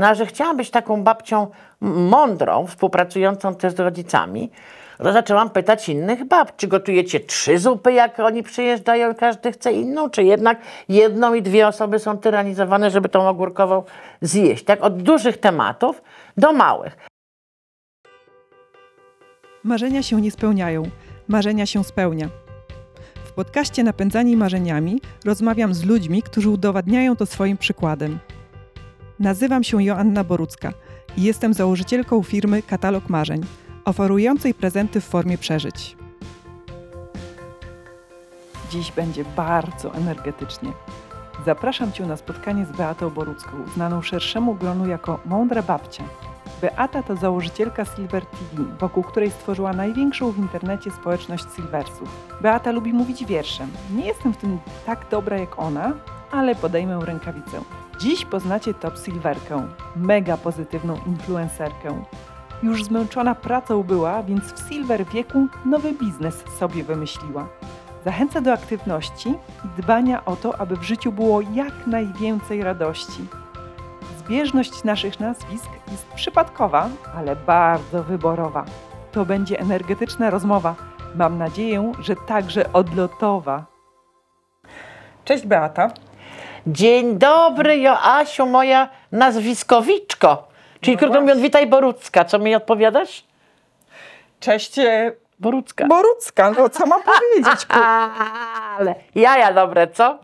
[0.00, 1.46] No a że chciałam być taką babcią
[1.80, 4.50] mądrą, współpracującą też z rodzicami,
[4.98, 9.72] to zaczęłam pytać innych bab, czy gotujecie trzy zupy, jak oni przyjeżdżają i każdy chce
[9.72, 10.58] inną, czy jednak
[10.88, 13.82] jedną i dwie osoby są tyranizowane, żeby tą ogórkową
[14.20, 14.64] zjeść.
[14.64, 16.02] Tak od dużych tematów
[16.36, 16.96] do małych.
[19.64, 20.82] Marzenia się nie spełniają,
[21.28, 22.28] marzenia się spełnia.
[23.24, 28.18] W podcaście Napędzani Marzeniami rozmawiam z ludźmi, którzy udowadniają to swoim przykładem.
[29.20, 30.72] Nazywam się Joanna Borucka
[31.16, 33.40] i jestem założycielką firmy Katalog Marzeń,
[33.84, 35.96] oferującej prezenty w formie przeżyć.
[38.70, 40.72] Dziś będzie bardzo energetycznie.
[41.46, 46.04] Zapraszam Cię na spotkanie z Beatą Borucką, znaną szerszemu gronu jako Mądra Babcia.
[46.60, 52.08] Beata to założycielka Silver TV, wokół której stworzyła największą w internecie społeczność Silversów.
[52.40, 53.70] Beata lubi mówić wierszem.
[53.96, 55.92] Nie jestem w tym tak dobra jak ona,
[56.30, 57.60] ale podejmę rękawicę.
[58.00, 62.04] Dziś poznacie Top Silverkę, mega pozytywną influencerkę.
[62.62, 67.48] Już zmęczona pracą była, więc w Silver wieku nowy biznes sobie wymyśliła.
[68.04, 69.28] Zachęca do aktywności
[69.64, 73.26] i dbania o to, aby w życiu było jak najwięcej radości.
[74.18, 78.64] Zbieżność naszych nazwisk jest przypadkowa, ale bardzo wyborowa.
[79.12, 80.74] To będzie energetyczna rozmowa.
[81.14, 83.64] Mam nadzieję, że także odlotowa.
[85.24, 85.90] Cześć Beata.
[86.66, 90.48] Dzień dobry, Joasiu, moja nazwiskowiczko.
[90.80, 91.20] Czyli No krótko właśnie.
[91.20, 92.24] mówiąc, witaj Borucka.
[92.24, 93.24] Co mi odpowiadasz?
[94.40, 95.86] Cześć e, Borucka.
[95.86, 97.66] Borucka, no co mam powiedzieć?
[98.78, 100.18] Ale jaja dobre, co?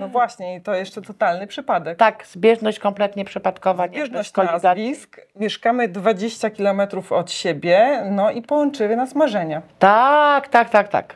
[0.00, 1.98] No właśnie, i to jeszcze totalny przypadek.
[1.98, 3.88] Tak, zbieżność kompletnie przypadkowa.
[3.88, 6.80] Zbieżność nazwisk, mieszkamy 20 km
[7.10, 9.62] od siebie, no i połączyły nas marzenia.
[9.78, 11.14] Tak, tak, tak, tak.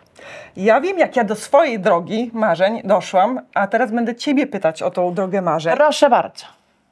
[0.56, 4.90] Ja wiem, jak ja do swojej drogi marzeń doszłam, a teraz będę Ciebie pytać o
[4.90, 5.76] tą drogę marzeń.
[5.76, 6.44] Proszę bardzo.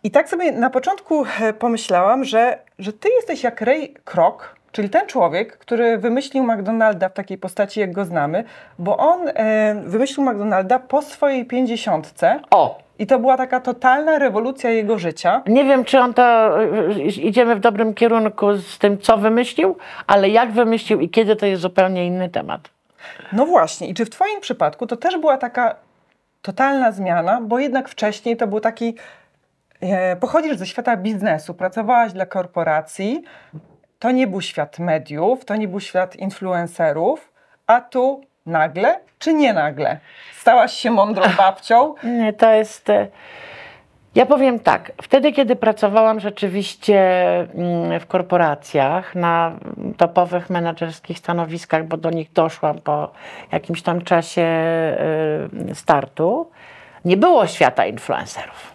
[0.05, 4.35] I tak sobie na początku e, pomyślałam, że, że Ty jesteś jak Ray Kroc,
[4.73, 8.45] czyli ten człowiek, który wymyślił McDonalda w takiej postaci, jak go znamy,
[8.79, 14.71] bo on e, wymyślił McDonalda po swojej pięćdziesiątce O, i to była taka totalna rewolucja
[14.71, 15.43] jego życia.
[15.47, 19.77] nie wiem, czy on to y, idziemy w dobrym kierunku z tym, co wymyślił,
[20.07, 22.61] ale jak wymyślił i kiedy, to jest zupełnie inny temat.
[23.33, 25.77] No właśnie, i czy w Twoim przypadku to też była taka
[26.43, 28.97] totalna zmiana, bo jednak wcześniej to był taki.
[29.81, 33.23] E, pochodzisz ze świata biznesu, pracowałaś dla korporacji,
[33.99, 37.33] to nie był świat mediów, to nie był świat influencerów,
[37.67, 39.99] a tu nagle czy nie nagle
[40.43, 41.95] stałaś się mądrą babcią.
[42.03, 42.89] Nie, to jest.
[44.15, 47.01] Ja powiem tak, wtedy, kiedy pracowałam rzeczywiście
[47.41, 49.53] mm, w korporacjach na
[49.97, 53.11] topowych menedżerskich stanowiskach, bo do nich doszłam po
[53.53, 54.47] jakimś tam czasie
[55.71, 56.51] y, startu,
[57.05, 58.73] nie było świata influencerów.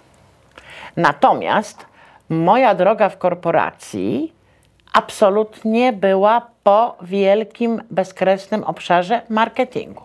[0.97, 1.85] Natomiast
[2.29, 4.33] moja droga w korporacji
[4.93, 10.03] absolutnie była po wielkim, bezkresnym obszarze marketingu,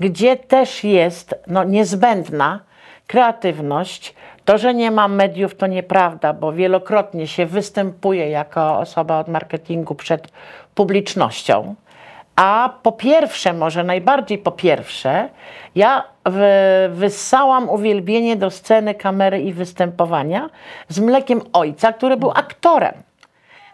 [0.00, 2.60] gdzie też jest no, niezbędna
[3.10, 4.14] kreatywność.
[4.44, 9.94] To, że nie ma mediów, to nieprawda, bo wielokrotnie się występuje jako osoba od marketingu
[9.94, 10.28] przed
[10.74, 11.74] publicznością.
[12.36, 15.28] A po pierwsze, może najbardziej po pierwsze,
[15.74, 16.04] ja
[16.90, 20.50] wyssałam uwielbienie do sceny, kamery i występowania
[20.88, 22.94] z mlekiem ojca, który był aktorem.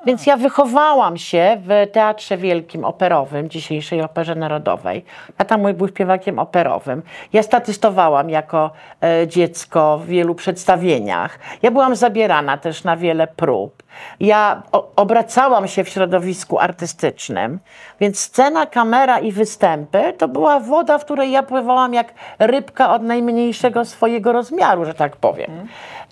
[0.06, 5.04] Więc ja wychowałam się w Teatrze Wielkim Operowym, dzisiejszej Operze Narodowej.
[5.36, 7.02] Tata mój był śpiewakiem operowym.
[7.32, 8.70] Ja statystowałam jako
[9.02, 11.38] e, dziecko w wielu przedstawieniach.
[11.62, 13.82] Ja byłam zabierana też na wiele prób.
[14.20, 17.58] Ja o, obracałam się w środowisku artystycznym,
[18.00, 23.02] więc scena, kamera i występy to była woda, w której ja pływałam jak rybka od
[23.02, 25.68] najmniejszego swojego rozmiaru, że tak powiem.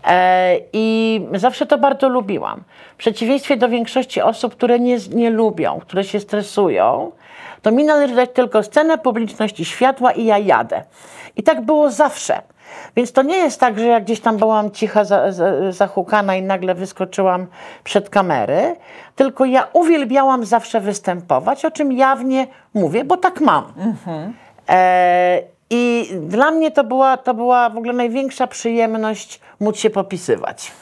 [0.06, 2.62] E, I zawsze to bardzo lubiłam.
[2.94, 7.12] W przeciwieństwie do większości osób, które nie, nie lubią, które się stresują,
[7.62, 10.82] to mi należy dać tylko scenę, publiczność i światła i ja jadę.
[11.36, 12.42] I tak było zawsze.
[12.96, 16.42] Więc to nie jest tak, że jak gdzieś tam byłam cicha, za, za, zahukana i
[16.42, 17.46] nagle wyskoczyłam
[17.84, 18.76] przed kamery,
[19.16, 23.72] tylko ja uwielbiałam zawsze występować, o czym jawnie mówię, bo tak mam.
[24.68, 30.72] E, I dla mnie to była, to była w ogóle największa przyjemność móc się popisywać.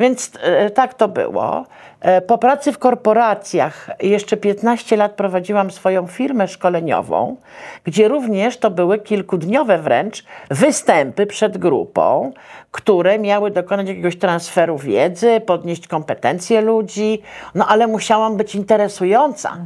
[0.00, 1.64] Więc e, tak to było.
[2.00, 7.36] E, Po pracy w korporacjach jeszcze 15 lat prowadziłam swoją firmę szkoleniową,
[7.84, 12.32] gdzie również to były kilkudniowe wręcz występy przed grupą,
[12.70, 17.22] które miały dokonać jakiegoś transferu wiedzy, podnieść kompetencje ludzi,
[17.54, 19.56] no ale musiałam być interesująca,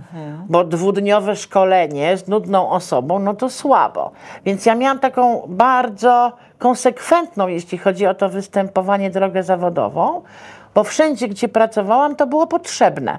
[0.48, 4.12] bo dwudniowe szkolenie z nudną osobą, no to słabo.
[4.44, 6.32] Więc ja miałam taką bardzo
[6.62, 10.22] konsekwentną, jeśli chodzi o to występowanie, drogę zawodową,
[10.74, 13.18] bo wszędzie, gdzie pracowałam, to było potrzebne.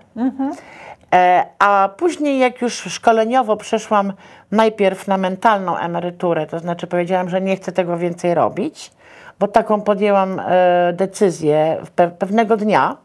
[1.14, 4.14] E, A później, jak już szkoleniowo przeszłam
[4.52, 8.92] najpierw na mentalną emeryturę, to znaczy powiedziałam, że nie chcę tego więcej robić,
[9.40, 11.78] bo taką podjęłam e, decyzję
[12.20, 12.98] pewnego dnia,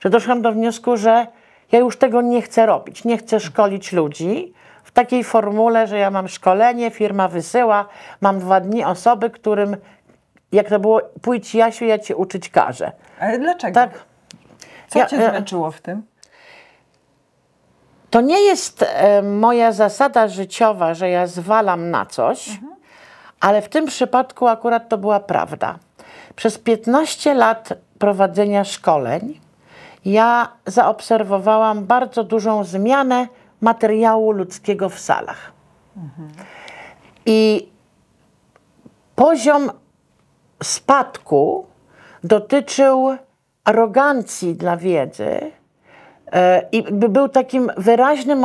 [0.00, 1.26] że doszłam do wniosku, że
[1.72, 3.04] ja już tego nie chcę robić.
[3.04, 4.52] Nie chcę szkolić ludzi
[4.94, 7.88] takiej formule, że ja mam szkolenie, firma wysyła,
[8.20, 9.76] mam dwa dni osoby, którym,
[10.52, 12.92] jak to było, pójdź Jasiu, ja cię uczyć każę.
[13.20, 13.74] Ale dlaczego?
[13.74, 13.90] Tak.
[14.88, 16.02] Co Ja, cię e, zmęczyło w tym?
[18.10, 22.50] To nie jest e, moja zasada życiowa, że ja zwalam na coś,
[23.40, 25.78] ale w tym przypadku akurat to była prawda.
[26.36, 29.40] Przez 15 lat prowadzenia szkoleń
[30.04, 33.26] ja zaobserwowałam bardzo dużą zmianę
[33.64, 35.52] materiału ludzkiego w salach.
[37.26, 37.68] I
[39.14, 39.70] poziom
[40.62, 41.66] spadku
[42.24, 43.16] dotyczył
[43.64, 45.52] arogancji dla wiedzy,
[46.34, 48.44] E, I by był takim wyraźnym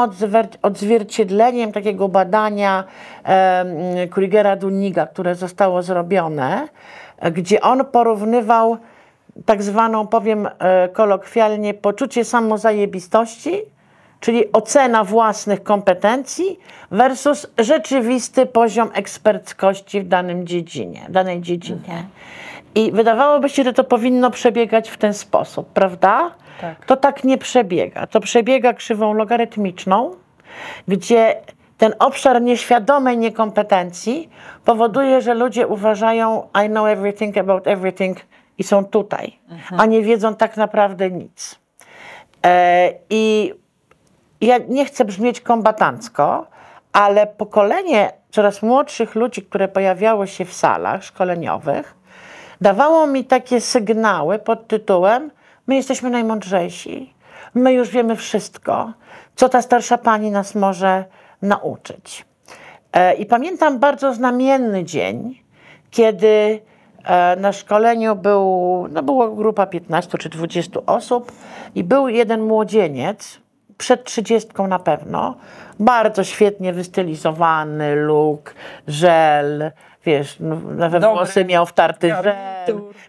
[0.62, 2.83] odzwierciedleniem takiego badania
[3.25, 3.68] e, m,
[4.10, 6.68] Krugera Dunniga, które zostało zrobione,
[7.31, 8.77] gdzie on porównywał
[9.45, 13.62] tak zwaną, powiem e, kolokwialnie, poczucie samozajebistości,
[14.19, 16.60] czyli ocena własnych kompetencji
[16.92, 22.06] versus rzeczywisty poziom eksperckości w danym dziedzinie, danej dziedzinie.
[22.75, 26.31] I wydawałoby się, że to powinno przebiegać w ten sposób, prawda?
[26.62, 26.86] Tak.
[26.86, 28.07] To tak nie przebiega.
[28.07, 30.16] To przebiega krzywą logarytmiczną,
[30.88, 31.36] gdzie
[31.77, 34.30] ten obszar nieświadomej niekompetencji
[34.66, 38.18] powoduje, że ludzie uważają I know everything about everything
[38.57, 39.39] i są tutaj,
[39.77, 41.60] a nie wiedzą tak naprawdę nic.
[42.45, 43.54] E, I
[44.41, 46.47] ja nie chcę brzmieć kombatancko,
[46.94, 51.95] ale pokolenie coraz młodszych ludzi, które pojawiało się w salach szkoleniowych,
[52.62, 55.31] dawało mi takie sygnały pod tytułem:
[55.68, 57.13] My jesteśmy najmądrzejsi,
[57.53, 58.94] my już wiemy wszystko,
[59.36, 61.06] co ta starsza pani nas może
[61.42, 62.25] nauczyć.
[62.94, 65.42] E, I pamiętam bardzo znamienny dzień,
[65.92, 66.62] kiedy
[67.03, 68.44] e, na szkoleniu był,
[68.92, 71.31] no była grupa 15 czy 20 osób
[71.75, 73.39] i był jeden młodzieniec,
[73.79, 75.35] przed 30 na pewno,
[75.79, 78.53] bardzo świetnie wystylizowany look,
[78.87, 79.71] żel,
[80.05, 82.33] wiesz, no, we Dobry włosy miał wtarty żel.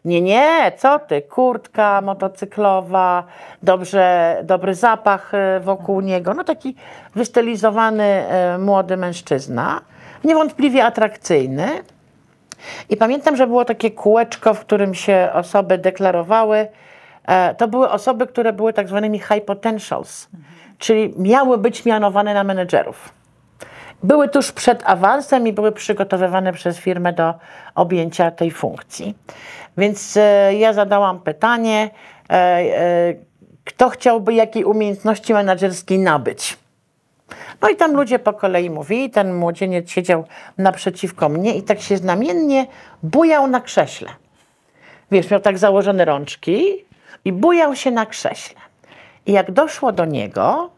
[0.04, 3.24] Nie, nie, co ty, kurtka motocyklowa,
[3.62, 6.74] dobrze, dobry zapach e, wokół niego, no taki
[7.14, 9.80] wystylizowany e, młody mężczyzna,
[10.24, 11.68] niewątpliwie atrakcyjny.
[12.88, 16.68] I pamiętam, że było takie kółeczko, w którym się osoby deklarowały.
[17.26, 20.28] E, To były osoby, które były tak zwanymi high potentials,
[20.80, 23.12] czyli miały być mianowane na menedżerów.
[24.02, 27.34] Były tuż przed awansem i były przygotowywane przez firmę do
[27.74, 29.14] objęcia tej funkcji.
[29.78, 31.90] Więc e, ja zadałam pytanie,
[32.30, 33.14] e, e,
[33.64, 36.56] kto chciałby jakiej umiejętności menedżerskiej nabyć?
[37.62, 40.24] No i tam ludzie po kolei mówili, ten młodzieniec siedział
[40.58, 42.66] naprzeciwko mnie i tak się znamiennie
[43.02, 44.08] bujał na krześle.
[45.10, 46.84] Wiesz, miał tak założone rączki
[47.24, 48.59] i bujał się na krześle.
[49.26, 50.70] I jak doszło do niego,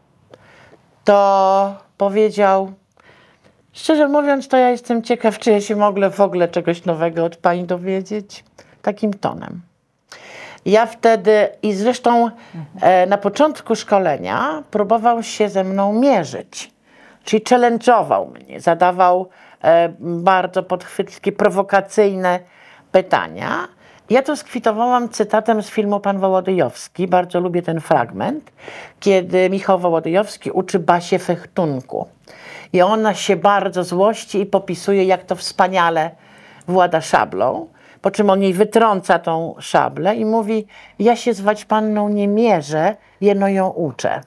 [1.03, 2.73] to powiedział,
[3.73, 7.35] szczerze mówiąc, to ja jestem ciekaw, czy ja się mogę w ogóle czegoś nowego od
[7.35, 8.43] pani dowiedzieć.
[8.81, 9.61] Takim tonem.
[10.65, 12.29] Ja wtedy, i zresztą
[12.81, 16.71] e, na początku szkolenia próbował się ze mną mierzyć,
[17.23, 19.29] czyli challenge'ował mnie, zadawał
[19.63, 22.39] e, bardzo podchwytliwe, prowokacyjne
[22.91, 23.67] pytania.
[24.09, 28.51] Ja to skwitowałam cytatem z filmu Pan Wołodyjowski, bardzo lubię ten fragment,
[28.99, 32.07] kiedy Michał Wołodyjowski uczy Basię fechtunku.
[32.73, 36.11] I ona się bardzo złości i popisuje, jak to wspaniale
[36.67, 37.67] włada szablą.
[38.01, 40.67] Po czym on jej wytrąca tą szablę i mówi:
[40.99, 44.21] Ja się zwać panną nie mierzę, jeno ją uczę.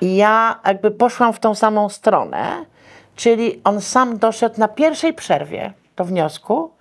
[0.00, 2.64] I ja jakby poszłam w tą samą stronę,
[3.16, 6.73] czyli on sam doszedł na pierwszej przerwie do wniosku,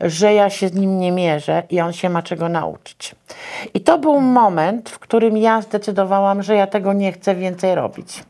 [0.00, 3.14] że ja się z nim nie mierzę i on się ma czego nauczyć.
[3.74, 8.22] I to był moment, w którym ja zdecydowałam, że ja tego nie chcę więcej robić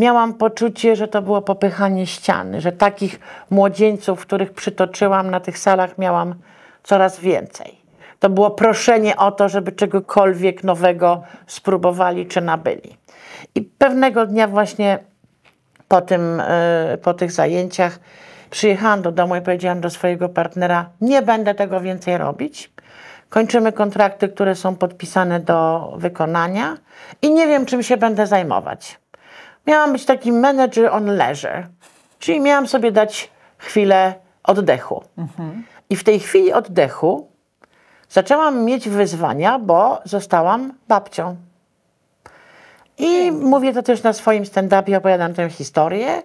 [0.00, 3.20] miałam poczucie, że to było popychanie ściany, że takich
[3.50, 6.34] młodzieńców, których przytoczyłam na tych salach, miałam
[6.82, 7.80] coraz więcej.
[8.20, 12.96] To było proszenie o to, żeby czegokolwiek nowego spróbowali czy nabyli.
[13.54, 14.98] I pewnego dnia właśnie
[15.88, 18.00] po, tym, e, po tych zajęciach
[18.50, 22.70] przyjechałam do domu i powiedziałam do swojego partnera: Nie będę tego więcej robić.
[23.28, 26.76] Kończymy kontrakty, które są podpisane do wykonania
[27.22, 28.98] i nie wiem, czym się będę zajmować.
[29.66, 31.66] Miałam być taki manager on leisure,
[32.18, 35.04] czyli miałam sobie dać chwilę oddechu.
[35.90, 37.28] I w tej chwili oddechu
[38.08, 41.36] zaczęłam mieć wyzwania, bo zostałam babcią.
[42.98, 46.22] I mówię to też na swoim stand-upie, opowiadam tę historię.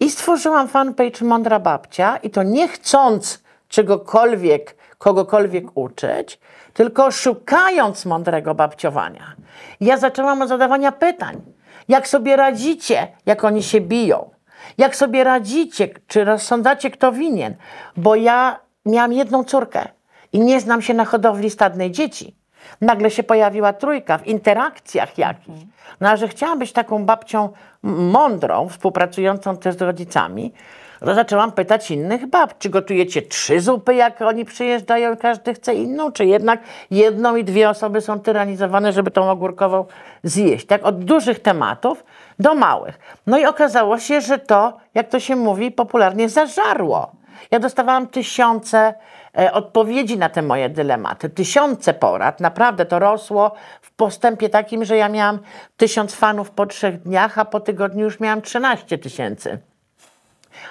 [0.00, 6.40] I stworzyłam fanpage Mądra Babcia i to nie chcąc czegokolwiek, kogokolwiek uczyć,
[6.74, 9.34] tylko szukając mądrego babciowania.
[9.80, 11.42] Ja zaczęłam od zadawania pytań.
[11.88, 14.30] Jak sobie radzicie, jak oni się biją?
[14.78, 17.54] Jak sobie radzicie, czy rozsądzacie, kto winien?
[17.96, 19.88] Bo ja miałam jedną córkę
[20.32, 22.36] i nie znam się na hodowli stadnej dzieci.
[22.80, 25.60] Nagle się pojawiła trójka w interakcjach jakichś.
[26.00, 27.48] No a że chciałam być taką babcią
[27.82, 30.52] mądrą, współpracującą też z rodzicami,
[31.00, 35.74] to zaczęłam pytać innych bab, czy gotujecie trzy zupy, jak oni przyjeżdżają i każdy chce
[35.74, 39.84] inną, czy jednak jedną i dwie osoby są tyranizowane, żeby tą ogórkową
[40.22, 40.66] zjeść.
[40.66, 42.04] Tak od dużych tematów
[42.38, 42.98] do małych.
[43.26, 47.10] No i okazało się, że to, jak to się mówi, popularnie zażarło.
[47.50, 48.94] Ja dostawałam tysiące
[49.38, 52.40] e, odpowiedzi na te moje dylematy, tysiące porad.
[52.40, 55.38] Naprawdę to rosło w postępie takim, że ja miałam
[55.76, 59.58] tysiąc fanów po trzech dniach, a po tygodniu już miałam 13 tysięcy.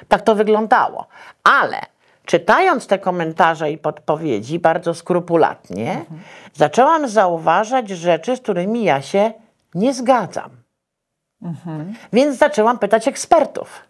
[0.08, 1.08] Tak to wyglądało.
[1.44, 1.82] Ale
[2.26, 6.06] czytając te komentarze i podpowiedzi bardzo skrupulatnie,
[6.54, 9.32] zaczęłam zauważać rzeczy, z którymi ja się
[9.76, 10.50] nie zgadzam.
[12.14, 13.82] Więc zaczęłam pytać ekspertów,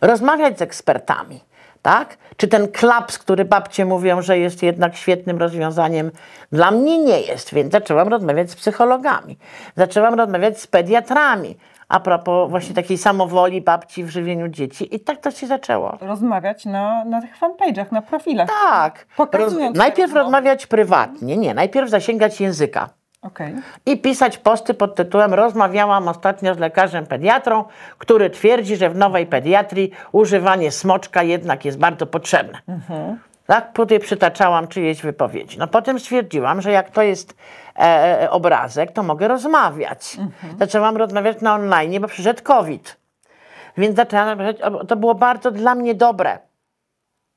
[0.00, 1.40] rozmawiać z ekspertami.
[1.86, 2.16] Tak?
[2.36, 6.10] Czy ten klaps, który babcie mówią, że jest jednak świetnym rozwiązaniem,
[6.52, 9.38] dla mnie nie jest, więc zaczęłam rozmawiać z psychologami,
[9.76, 11.56] zaczęłam rozmawiać z pediatrami,
[11.88, 15.98] a propos właśnie takiej samowoli babci w żywieniu dzieci i tak to się zaczęło.
[16.00, 18.48] Rozmawiać na, na tych fanpage'ach, na profilach.
[18.68, 19.06] Tak.
[19.16, 20.20] Pokazując te najpierw rozmowy.
[20.20, 22.88] rozmawiać prywatnie, nie, najpierw zasięgać języka
[23.22, 23.54] Okej.
[23.86, 27.64] i pisać posty pod tytułem Rozmawiałam ostatnio z lekarzem pediatrą,
[27.98, 32.58] który twierdzi, że w nowej pediatrii używanie smoczka jednak jest bardzo potrzebne.
[33.46, 35.58] Tak, tutaj przytaczałam czyjeś wypowiedzi.
[35.58, 37.36] No potem stwierdziłam, że jak to jest
[37.76, 40.16] e, e, obrazek, to mogę rozmawiać.
[40.58, 42.96] Zaczęłam rozmawiać na online, bo przyszedł COVID.
[43.76, 44.56] Więc zaczęłam rozmawiać,
[44.88, 46.38] to było bardzo dla mnie dobre.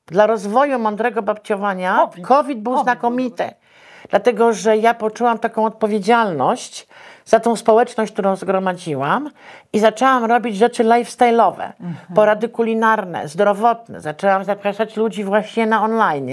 [0.06, 2.26] Dla rozwoju mądrego babciowania COVID.
[2.26, 3.50] COVID, był COVID znakomity.
[4.10, 6.86] Dlatego, że ja poczułam taką odpowiedzialność
[7.24, 9.30] za tą społeczność, którą zgromadziłam
[9.72, 11.72] i zaczęłam robić rzeczy lifestyle'owe,
[12.14, 14.00] porady kulinarne, zdrowotne.
[14.00, 16.30] Zaczęłam zapraszać ludzi właśnie na online.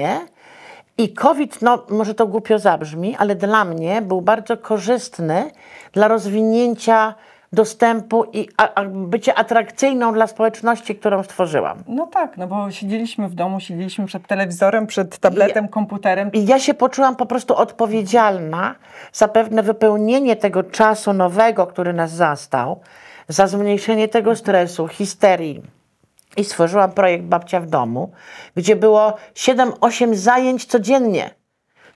[0.98, 5.52] I COVID, no może to głupio zabrzmi, ale dla mnie był bardzo korzystny
[5.92, 7.14] dla rozwinięcia
[7.54, 11.84] dostępu i a, bycie atrakcyjną dla społeczności, którą stworzyłam.
[11.88, 16.32] No tak, no bo siedzieliśmy w domu, siedzieliśmy przed telewizorem, przed tabletem, komputerem.
[16.32, 18.76] I ja się poczułam po prostu odpowiedzialna
[19.14, 22.80] za pewne wypełnienie tego czasu nowego, który nas zastał,
[23.28, 25.62] za zmniejszenie tego stresu, histerii.
[26.38, 28.12] I stworzyłam projekt Babcia w domu,
[28.56, 31.30] gdzie było 7-8 zajęć codziennie.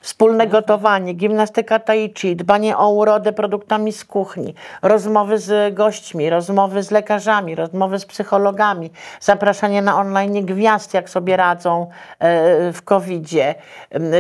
[0.02, 6.84] Wspólne gotowanie, gimnastyka tai chi, dbanie o urodę produktami z kuchni, rozmowy z gośćmi, rozmowy
[6.84, 11.88] z lekarzami, rozmowy z psychologami, zapraszanie na online gwiazd, jak sobie radzą
[12.20, 13.56] e, w COVID-zie,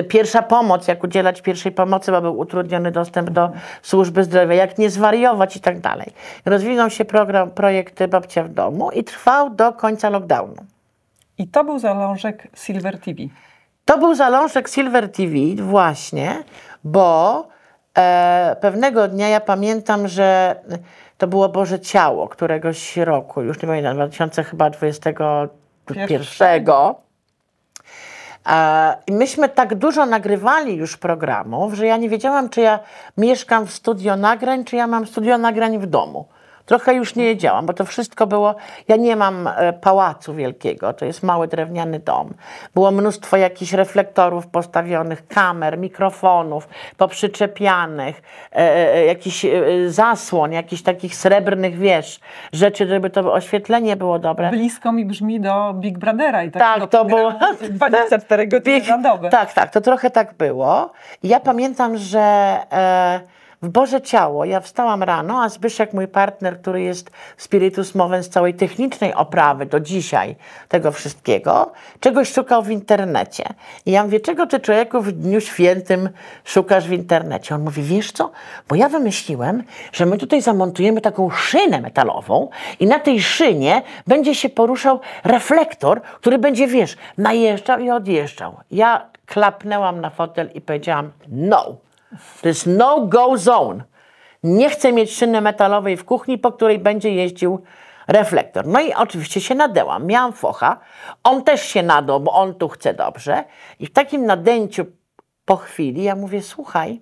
[0.09, 4.89] pierwsza pomoc, jak udzielać pierwszej pomocy, bo był utrudniony dostęp do służby zdrowia, jak nie
[4.89, 6.13] zwariować i tak dalej.
[6.45, 10.65] Rozwinął się program, projekt Babcia w domu i trwał do końca lockdownu.
[11.37, 13.23] I to był zalążek Silver TV.
[13.85, 16.43] To był zalążek Silver TV właśnie,
[16.83, 17.47] bo
[17.97, 20.55] e, pewnego dnia ja pamiętam, że
[21.17, 24.09] to było Boże Ciało któregoś roku, już nie pamiętam,
[24.53, 26.71] 2021.
[28.47, 32.79] E, I myśmy tak dużo nagrywali już programów, że ja nie wiedziałam, czy ja
[33.17, 36.25] mieszkam w studio nagrań, czy ja mam studio nagrań w domu.
[36.65, 38.55] Trochę już nie wiedziałam, bo to wszystko było.
[38.87, 42.33] Ja nie mam e, pałacu wielkiego, to jest mały drewniany dom.
[42.73, 48.57] Było mnóstwo jakichś reflektorów postawionych, kamer, mikrofonów poprzyczepianych, e,
[48.95, 49.51] e, jakiś e,
[49.87, 52.19] zasłon, jakichś takich srebrnych wież,
[52.53, 54.49] rzeczy, żeby to oświetlenie było dobre.
[54.49, 57.31] Blisko mi brzmi do Big Brothera i Tak, takiego to było.
[57.51, 59.29] programu 24 godziny na dobę.
[59.29, 60.91] Tak, tak, to trochę tak było.
[61.23, 62.19] I ja pamiętam, że
[62.71, 63.19] e,
[63.61, 68.53] w Boże Ciało ja wstałam rano, a Zbyszek, mój partner, który jest spiritus movens całej
[68.53, 70.35] technicznej oprawy do dzisiaj
[70.67, 73.43] tego wszystkiego, czegoś szukał w internecie.
[73.85, 76.09] I ja mówię, czego ty człowieku w Dniu Świętym
[76.43, 77.55] szukasz w internecie?
[77.55, 78.31] On mówi, wiesz co,
[78.69, 82.49] bo ja wymyśliłem, że my tutaj zamontujemy taką szynę metalową
[82.79, 88.57] i na tej szynie będzie się poruszał reflektor, który będzie, wiesz, najeżdżał i odjeżdżał.
[88.71, 91.75] Ja klapnęłam na fotel i powiedziałam, no,
[92.41, 93.83] to jest no-go zone.
[94.43, 97.61] Nie chcę mieć szyny metalowej w kuchni, po której będzie jeździł
[98.07, 98.67] reflektor.
[98.67, 100.05] No i oczywiście się nadęłam.
[100.05, 100.79] Miałam focha.
[101.23, 103.43] On też się nadał, bo on tu chce dobrze.
[103.79, 104.85] I w takim nadęciu
[105.45, 106.99] po chwili ja mówię, słuchaj,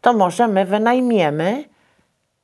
[0.00, 1.64] to może my wynajmiemy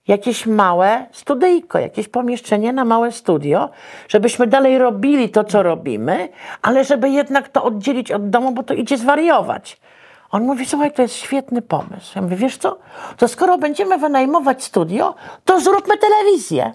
[0.09, 3.71] jakieś małe studyjko, jakieś pomieszczenie na małe studio,
[4.09, 6.29] żebyśmy dalej robili to, co robimy,
[6.63, 9.81] ale żeby jednak to oddzielić od domu, bo to idzie zwariować.
[10.31, 12.13] On mówi, słuchaj, to jest świetny pomysł.
[12.15, 12.79] Ja mówię, wiesz co,
[13.17, 16.73] to skoro będziemy wynajmować studio, to zróbmy telewizję.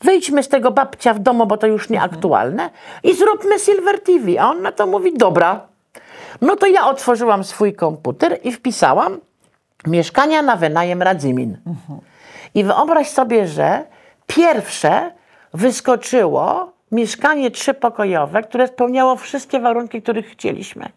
[0.00, 2.70] Wyjdźmy z tego babcia w domu, bo to już nieaktualne
[3.02, 4.40] i zróbmy Silver TV.
[4.40, 5.60] A on na to mówi, dobra.
[6.40, 9.18] No to ja otworzyłam swój komputer i wpisałam
[9.86, 11.56] mieszkania na wynajem Radzymin.
[12.54, 13.84] I wyobraź sobie, że
[14.26, 15.10] pierwsze
[15.54, 20.88] wyskoczyło mieszkanie trzypokojowe, które spełniało wszystkie warunki, których chcieliśmy.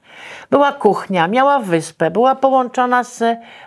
[0.49, 3.21] Była kuchnia, miała wyspę, była połączona z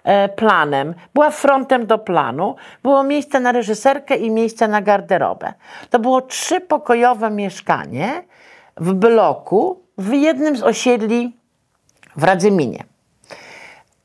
[0.04, 5.52] e, planem, była frontem do planu, było miejsce na reżyserkę i miejsce na garderobę.
[5.90, 8.22] To było trzypokojowe mieszkanie
[8.76, 11.36] w bloku w jednym z osiedli
[12.16, 12.84] w Radzyminie.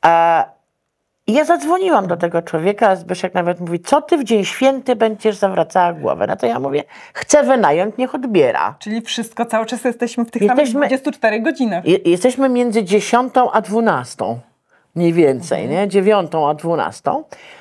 [0.06, 0.59] E,
[1.30, 4.96] i ja zadzwoniłam do tego człowieka, a Zbyszek nawet mówi, co ty w dzień święty
[4.96, 6.26] będziesz zawracała głowę?
[6.28, 6.84] No to ja mówię,
[7.14, 8.76] chcę wynająć, niech odbiera.
[8.80, 11.86] Czyli wszystko, cały czas jesteśmy w tych Jesteśmy- samych 24 godzinach.
[11.86, 14.40] Je- Jesteśmy między 10 a 12,
[14.96, 15.88] mniej więcej, nie?
[15.88, 17.12] 9 a 12.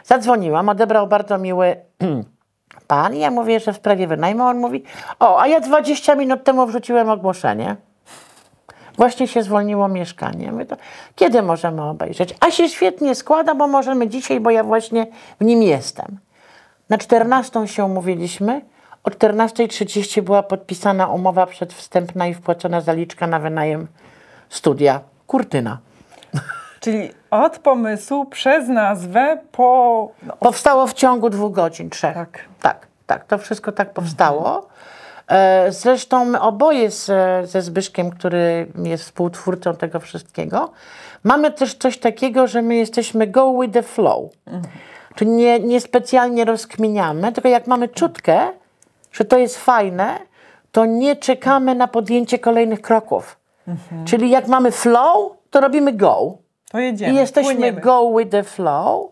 [0.04, 1.76] Zadzwoniłam, odebrał bardzo miły
[2.86, 4.44] pan i ja mówię, że w sprawie wynajmu.
[4.44, 4.84] On mówi,
[5.20, 7.76] o, a ja 20 minut temu wrzuciłem ogłoszenie.
[8.98, 10.52] Właśnie się zwolniło mieszkanie.
[10.52, 10.76] My to,
[11.14, 12.34] kiedy możemy obejrzeć?
[12.40, 15.06] A się świetnie składa, bo możemy dzisiaj, bo ja właśnie
[15.40, 16.18] w nim jestem.
[16.88, 18.60] Na 14 się umówiliśmy.
[19.04, 23.86] O 14.30 była podpisana umowa przedwstępna i wpłacona zaliczka na wynajem
[24.48, 25.78] studia Kurtyna.
[26.80, 30.10] Czyli od pomysłu przez nazwę po...
[30.22, 32.14] No, Powstało w ciągu dwóch godzin, trzech.
[32.14, 32.38] Tak.
[32.60, 33.24] tak, tak.
[33.24, 34.58] To wszystko tak powstało.
[34.58, 34.62] E,
[35.68, 37.06] Zresztą my oboje z,
[37.50, 40.70] ze Zbyszkiem, który jest współtwórcą tego wszystkiego,
[41.24, 44.30] mamy też coś takiego, że my jesteśmy go with the flow.
[45.14, 48.40] Czyli nie, nie specjalnie rozkminiamy, tylko jak mamy czutkę,
[49.12, 50.18] że to jest fajne,
[50.72, 53.38] to nie czekamy na podjęcie kolejnych kroków.
[54.04, 56.36] Czyli jak mamy flow, to robimy go.
[56.72, 57.80] to jedziemy, I jesteśmy płyniemy.
[57.80, 59.10] go with the flow.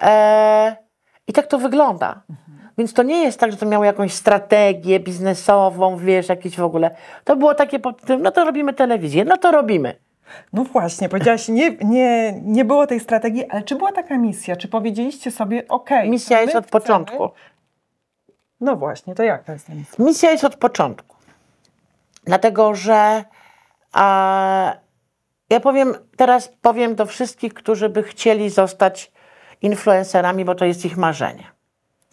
[0.00, 0.76] E,
[1.26, 2.20] I tak to wygląda.
[2.78, 6.96] Więc to nie jest tak, że to miało jakąś strategię biznesową, wiesz, jakieś w ogóle.
[7.24, 9.94] To było takie pod tym, no to robimy telewizję, no to robimy.
[10.52, 14.56] No właśnie, powiedziałaś, nie, nie, nie było tej strategii, ale czy była taka misja?
[14.56, 17.28] Czy powiedzieliście sobie, okej, Misja jest od chcemy- początku.
[18.60, 20.04] No właśnie, to jak to jest ta misja?
[20.04, 21.16] Misja jest od początku.
[22.24, 23.24] Dlatego, że
[23.92, 24.76] a,
[25.50, 29.12] ja powiem, teraz powiem do wszystkich, którzy by chcieli zostać
[29.62, 31.53] influencerami, bo to jest ich marzenie.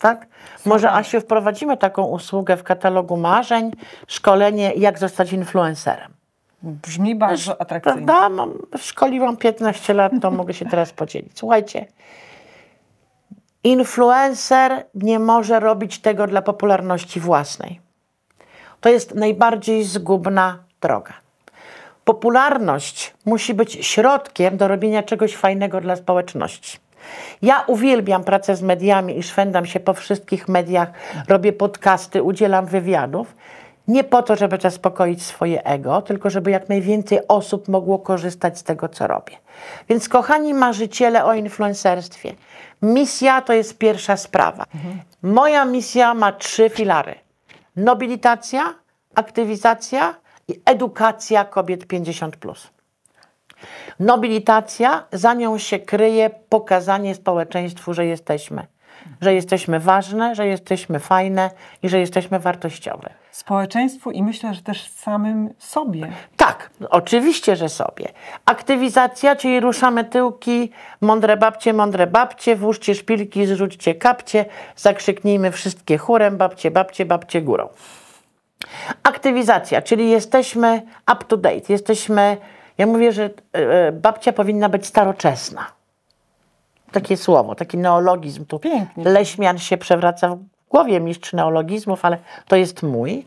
[0.01, 0.27] Tak?
[0.65, 3.71] Może Asiu wprowadzimy taką usługę w katalogu marzeń,
[4.07, 6.11] szkolenie jak zostać influencerem.
[6.63, 8.05] Brzmi bardzo atrakcyjnie.
[8.05, 8.29] Prawda?
[8.29, 11.31] Mam, szkoliłam 15 lat, to mogę się teraz podzielić.
[11.39, 11.85] Słuchajcie,
[13.63, 17.81] influencer nie może robić tego dla popularności własnej.
[18.81, 21.13] To jest najbardziej zgubna droga.
[22.05, 26.79] Popularność musi być środkiem do robienia czegoś fajnego dla społeczności.
[27.41, 30.91] Ja uwielbiam pracę z mediami i szwendam się po wszystkich mediach,
[31.27, 33.35] robię podcasty, udzielam wywiadów.
[33.87, 38.63] Nie po to, żeby zaspokoić swoje ego, tylko żeby jak najwięcej osób mogło korzystać z
[38.63, 39.37] tego, co robię.
[39.89, 42.33] Więc, kochani marzyciele o influencerstwie,
[42.81, 44.65] misja to jest pierwsza sprawa.
[45.21, 47.15] Moja misja ma trzy filary:
[47.75, 48.73] nobilitacja,
[49.15, 50.15] aktywizacja
[50.47, 52.37] i edukacja kobiet 50.
[53.99, 58.67] Nobilitacja, za nią się kryje pokazanie społeczeństwu, że jesteśmy.
[59.21, 61.49] Że jesteśmy ważne, że jesteśmy fajne
[61.83, 63.09] i że jesteśmy wartościowe.
[63.31, 66.11] Społeczeństwu i myślę, że też samym sobie.
[66.37, 68.05] Tak, oczywiście, że sobie.
[68.45, 70.71] Aktywizacja, czyli ruszamy tyłki,
[71.01, 74.45] mądre babcie, mądre babcie, włóżcie szpilki, zrzućcie kapcie,
[74.75, 77.69] zakrzyknijmy wszystkie chórem, babcie, babcie, babcie górą.
[79.03, 80.81] Aktywizacja, czyli jesteśmy
[81.13, 82.37] up to date, jesteśmy,
[82.77, 85.65] ja mówię, że e, babcia powinna być staroczesna.
[86.91, 88.45] Takie słowo, taki neologizm.
[88.45, 89.03] Tu Pięknie.
[89.03, 93.25] Leśmian się przewraca w głowie, mistrz neologizmów, ale to jest mój.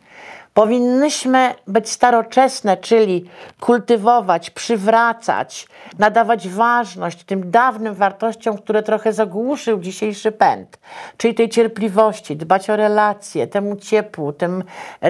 [0.55, 3.25] Powinnyśmy być staroczesne, czyli
[3.61, 10.79] kultywować, przywracać, nadawać ważność tym dawnym wartościom, które trochę zagłuszył dzisiejszy pęd,
[11.17, 14.65] czyli tej cierpliwości, dbać o relacje, temu ciepłu, tym,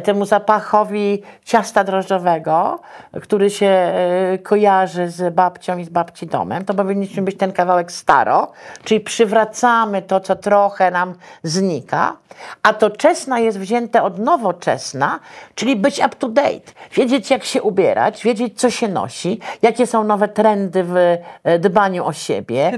[0.04, 2.80] temu zapachowi ciasta drożdżowego,
[3.22, 6.64] który się e, kojarzy z babcią i z babci domem.
[6.64, 8.52] To powinniśmy być ten kawałek staro,
[8.85, 12.16] czyli przywracamy to, co trochę nam znika,
[12.62, 15.20] a to czesna jest wzięte od nowoczesna,
[15.55, 20.05] czyli być up to date, wiedzieć jak się ubierać, wiedzieć co się nosi, jakie są
[20.05, 20.97] nowe trendy w
[21.44, 22.73] e, dbaniu o siebie,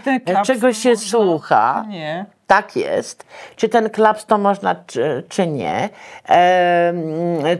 [0.44, 1.84] czego się można, słucha.
[1.88, 2.26] nie?
[2.46, 3.26] Tak jest.
[3.56, 5.88] Czy ten klaps to można, czy, czy nie?
[6.28, 6.92] E,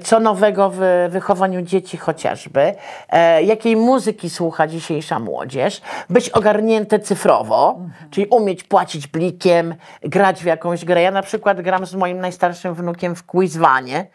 [0.02, 2.74] co nowego w wychowaniu dzieci chociażby?
[3.08, 5.80] E, jakiej muzyki słucha dzisiejsza młodzież?
[6.10, 7.78] Być ogarnięte cyfrowo,
[8.10, 11.02] czyli umieć płacić blikiem, grać w jakąś grę.
[11.02, 14.06] Ja na przykład gram z moim najstarszym wnukiem w quizwanie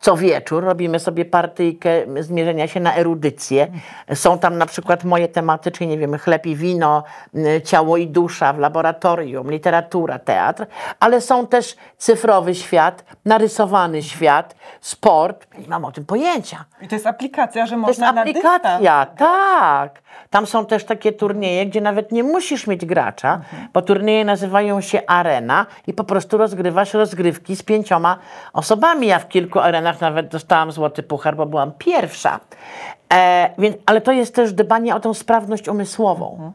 [0.00, 3.68] co wieczór robimy sobie partyjkę zmierzenia się na erudycję.
[4.14, 7.04] Są tam na przykład moje tematy, czyli nie wiem, chleb i wino,
[7.64, 10.66] ciało i dusza w laboratorium, literatura, teatr,
[11.00, 15.46] ale są też cyfrowy świat, narysowany świat, sport.
[15.58, 16.64] Nie mam o tym pojęcia.
[16.82, 18.44] I to jest aplikacja, że To jest można na dystans.
[18.46, 20.02] aplikacja, tak.
[20.30, 23.40] Tam są też takie turnieje, gdzie nawet nie musisz mieć gracza,
[23.72, 28.18] bo turnieje nazywają się arena i po prostu rozgrywasz rozgrywki z pięcioma
[28.52, 29.06] osobami.
[29.06, 32.40] Ja w kilku arenach nawet dostałam złoty puchar, bo byłam pierwsza.
[33.12, 36.52] E, więc, ale to jest też dbanie o tą sprawność umysłową.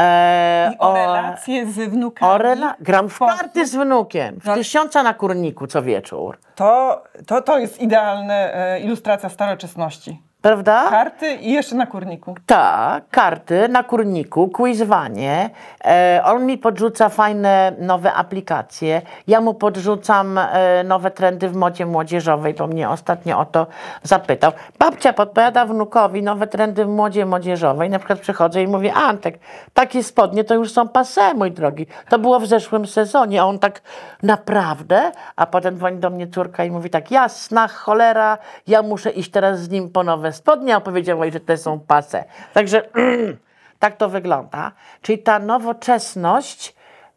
[0.00, 2.32] E, I o relacje z wnukami.
[2.32, 4.54] o rela- gram w karty z wnukiem, w No.
[4.54, 6.38] tysiąca na kurniku co wieczór.
[6.54, 10.22] To, to, to jest idealna e, ilustracja staroczesności.
[10.42, 10.90] Prawda?
[10.90, 12.34] Karty i jeszcze na kurniku.
[12.46, 15.50] Tak, karty na kurniku, quizwanie.
[15.84, 19.02] E, on mi podrzuca fajne nowe aplikacje.
[19.26, 23.66] Ja mu podrzucam e, nowe trendy w modzie młodzieżowej, bo mnie ostatnio o to
[24.02, 24.52] zapytał.
[24.78, 27.90] Babcia podpowiada wnukowi nowe trendy w modzie młodzieżowej.
[27.90, 29.38] Na przykład przychodzę i mówię, Antek,
[29.74, 31.86] takie spodnie to już są passé, mój drogi.
[32.08, 33.42] To było w zeszłym sezonie.
[33.42, 33.80] A on tak,
[34.22, 35.12] naprawdę?
[35.36, 39.60] A potem dzwoni do mnie córka i mówi tak, jasna cholera, ja muszę iść teraz
[39.60, 42.24] z nim po nowe spodnie, a powiedziała, że te są pase.
[42.54, 42.88] Także
[43.78, 44.72] tak to wygląda.
[45.02, 46.74] Czyli ta nowoczesność,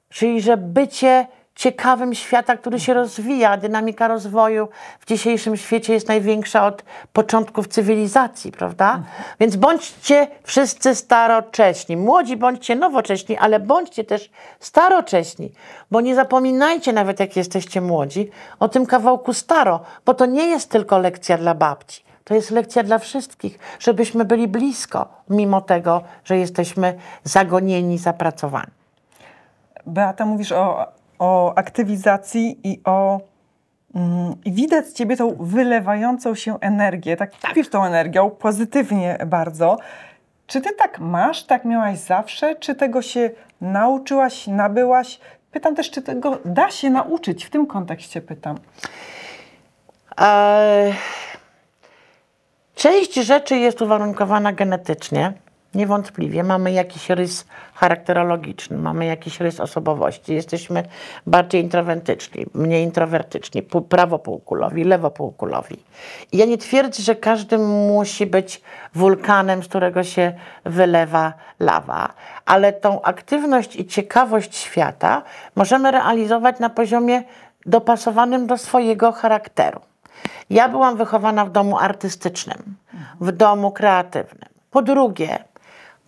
[0.09, 4.67] czyli że bycie ciekawym świata, który się rozwija, dynamika rozwoju
[4.99, 9.03] w dzisiejszym świecie jest największa od początków cywilizacji, prawda?
[9.39, 11.97] Więc bądźcie wszyscy starocześni.
[11.97, 15.51] Młodzi bądźcie nowocześni, ale bądźcie też starocześni,
[15.91, 18.29] bo nie zapominajcie nawet jak jesteście młodzi
[18.59, 22.10] o tym kawałku staro, bo to nie jest tylko lekcja dla babci.
[22.31, 28.71] To jest lekcja dla wszystkich, żebyśmy byli blisko, mimo tego, że jesteśmy zagonieni, zapracowani.
[29.85, 30.87] Beata, mówisz o,
[31.19, 33.19] o aktywizacji i o.
[33.95, 37.17] Mm, I widać z ciebie tą wylewającą się energię.
[37.17, 37.67] Tak, tak.
[37.71, 39.77] tą energią, pozytywnie bardzo.
[40.47, 42.55] Czy ty tak masz, tak miałaś zawsze?
[42.55, 43.29] Czy tego się
[43.61, 45.19] nauczyłaś, nabyłaś?
[45.51, 47.45] Pytam też, czy tego da się nauczyć?
[47.45, 48.57] W tym kontekście pytam.
[50.17, 50.93] Eee,
[52.81, 55.33] część rzeczy jest uwarunkowana genetycznie.
[55.75, 60.33] Niewątpliwie mamy jakiś rys charakterologiczny, mamy jakiś rys osobowości.
[60.33, 60.83] Jesteśmy
[61.27, 65.77] bardziej introwertyczni, mniej introwertyczni, pół- prawopółkulowi, lewopółkulowi.
[66.31, 68.61] I ja nie twierdzę, że każdy musi być
[68.95, 70.33] wulkanem, z którego się
[70.65, 72.13] wylewa lawa,
[72.45, 75.21] ale tą aktywność i ciekawość świata
[75.55, 77.23] możemy realizować na poziomie
[77.65, 79.90] dopasowanym do swojego charakteru.
[80.49, 82.75] Ja byłam wychowana w domu artystycznym,
[83.21, 84.49] w domu kreatywnym.
[84.71, 85.43] Po drugie,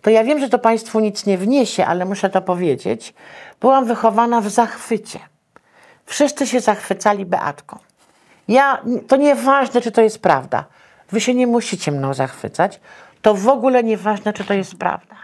[0.02, 3.14] to ja wiem, że to Państwu nic nie wniesie, ale muszę to powiedzieć.
[3.60, 5.18] Byłam wychowana w zachwycie.
[6.06, 7.78] Wszyscy się zachwycali Beatką.
[8.48, 10.64] Ja, to nieważne, czy to jest prawda.
[11.12, 12.80] Wy się nie musicie mną zachwycać.
[13.22, 15.16] To w ogóle nieważne, czy to jest prawda.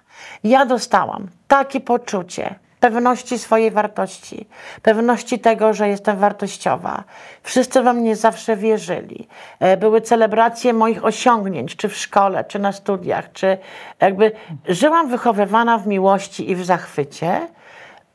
[0.44, 4.48] Ja dostałam takie poczucie pewności swojej wartości,
[4.82, 7.04] pewności tego, że jestem wartościowa.
[7.42, 9.28] Wszyscy we mnie zawsze wierzyli.
[9.60, 13.58] E, Były celebracje moich osiągnięć, czy w szkole, czy na studiach, czy
[14.00, 14.32] jakby
[14.68, 17.48] żyłam wychowywana w miłości i w zachwycie.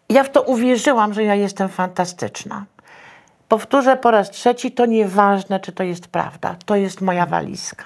[0.10, 2.66] Ja w to uwierzyłam, że ja jestem fantastyczna.
[3.48, 6.56] Powtórzę po raz trzeci, to nieważne, czy to jest prawda.
[6.66, 7.84] To jest moja walizka.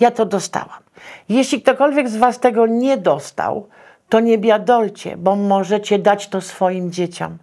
[0.00, 0.82] Ja to dostałam.
[1.28, 3.68] Jeśli ktokolwiek z Was tego nie dostał,
[4.10, 7.38] to nie biadolcie, bo możecie dać to swoim dzieciom.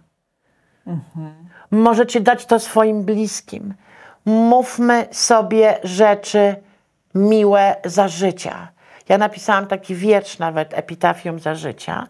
[1.70, 3.74] Możecie dać to swoim bliskim.
[4.24, 6.56] Mówmy sobie rzeczy
[7.14, 8.68] miłe za życia.
[9.08, 12.06] Ja napisałam taki wiersz nawet, epitafium za życia.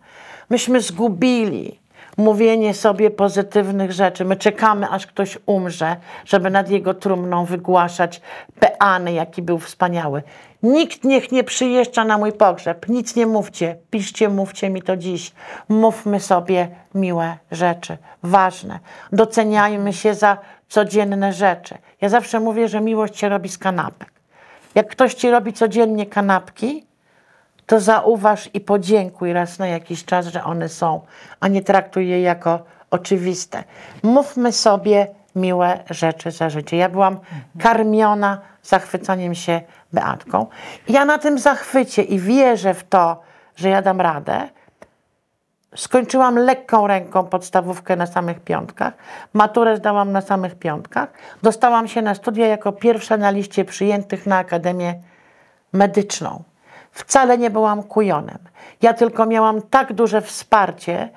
[0.50, 1.78] Myśmy zgubili
[2.18, 4.24] mówienie sobie pozytywnych rzeczy.
[4.24, 8.20] My czekamy, aż ktoś umrze, żeby nad jego trumną wygłaszać
[8.60, 10.22] peany, jaki był wspaniały.
[10.62, 12.88] Nikt niech nie przyjeżdża na mój pogrzeb.
[12.88, 13.76] Nic nie mówcie.
[13.90, 15.32] Piszcie, mówcie mi to dziś.
[15.68, 18.78] Mówmy sobie miłe rzeczy, ważne.
[19.12, 21.74] Doceniajmy się za codzienne rzeczy.
[22.00, 24.12] Ja zawsze mówię, że miłość się robi z kanapek.
[24.74, 26.87] Jak ktoś ci robi codziennie kanapki,
[27.68, 31.00] to zauważ i podziękuj raz na jakiś czas, że one są,
[31.40, 33.64] a nie traktuj je jako oczywiste.
[34.02, 36.76] Mówmy sobie miłe rzeczy za życie.
[36.76, 37.20] Ja byłam
[37.58, 39.60] karmiona zachwycaniem się
[39.92, 40.46] Beatką.
[40.88, 43.22] Ja na tym zachwycie i wierzę w to,
[43.56, 44.48] że ja dam radę.
[45.76, 48.94] Skończyłam lekką ręką podstawówkę na samych piątkach.
[49.32, 51.08] Maturę zdałam na samych piątkach.
[51.42, 54.94] Dostałam się na studia jako pierwsza na liście przyjętych na Akademię
[55.72, 56.42] Medyczną.
[56.98, 58.38] Wcale nie byłam kujonem.
[58.82, 61.08] Ja tylko miałam tak duże wsparcie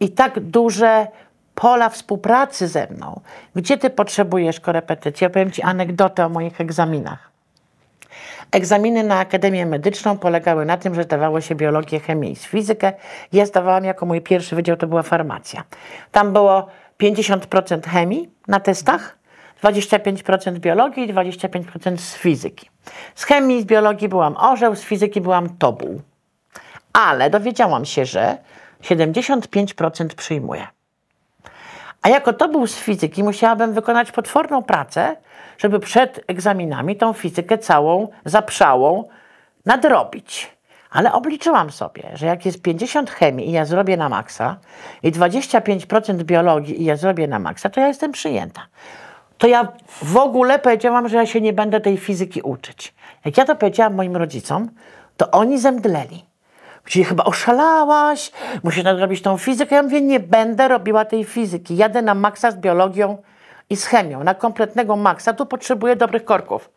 [0.00, 1.06] i tak duże
[1.54, 3.20] pola współpracy ze mną.
[3.54, 5.24] Gdzie ty potrzebujesz korepetycji?
[5.24, 7.30] Ja powiem ci anegdotę o moich egzaminach.
[8.52, 12.92] Egzaminy na Akademię Medyczną polegały na tym, że zdawało się biologię, chemię i fizykę.
[13.32, 15.64] Ja zdawałam jako mój pierwszy wydział, to była farmacja.
[16.12, 16.66] Tam było
[17.02, 19.17] 50% chemii na testach,
[19.62, 22.70] 25% biologii i 25% z fizyki.
[23.14, 26.00] Z chemii z biologii byłam orzeł, z fizyki byłam tobuł.
[26.92, 28.38] Ale dowiedziałam się, że
[28.82, 30.66] 75% przyjmuje.
[32.02, 35.16] A jako to był z fizyki, musiałabym wykonać potworną pracę,
[35.58, 39.08] żeby przed egzaminami tą fizykę całą zaprzałą
[39.66, 40.58] nadrobić.
[40.90, 44.56] Ale obliczyłam sobie, że jak jest 50 chemii i ja zrobię na maksa
[45.02, 48.66] i 25% biologii i ja zrobię na maksa, to ja jestem przyjęta.
[49.38, 49.68] To ja
[50.02, 52.94] w ogóle powiedziałam, że ja się nie będę tej fizyki uczyć.
[53.24, 54.70] Jak ja to powiedziałam moim rodzicom,
[55.16, 56.24] to oni zemdleli.
[56.84, 59.74] Czyli chyba oszalałaś, musisz nadrobić tą fizykę.
[59.74, 61.76] Ja mówię, nie będę robiła tej fizyki.
[61.76, 63.18] Jadę na maksa z biologią
[63.70, 64.24] i z chemią.
[64.24, 66.70] Na kompletnego maksa tu potrzebuję dobrych korków.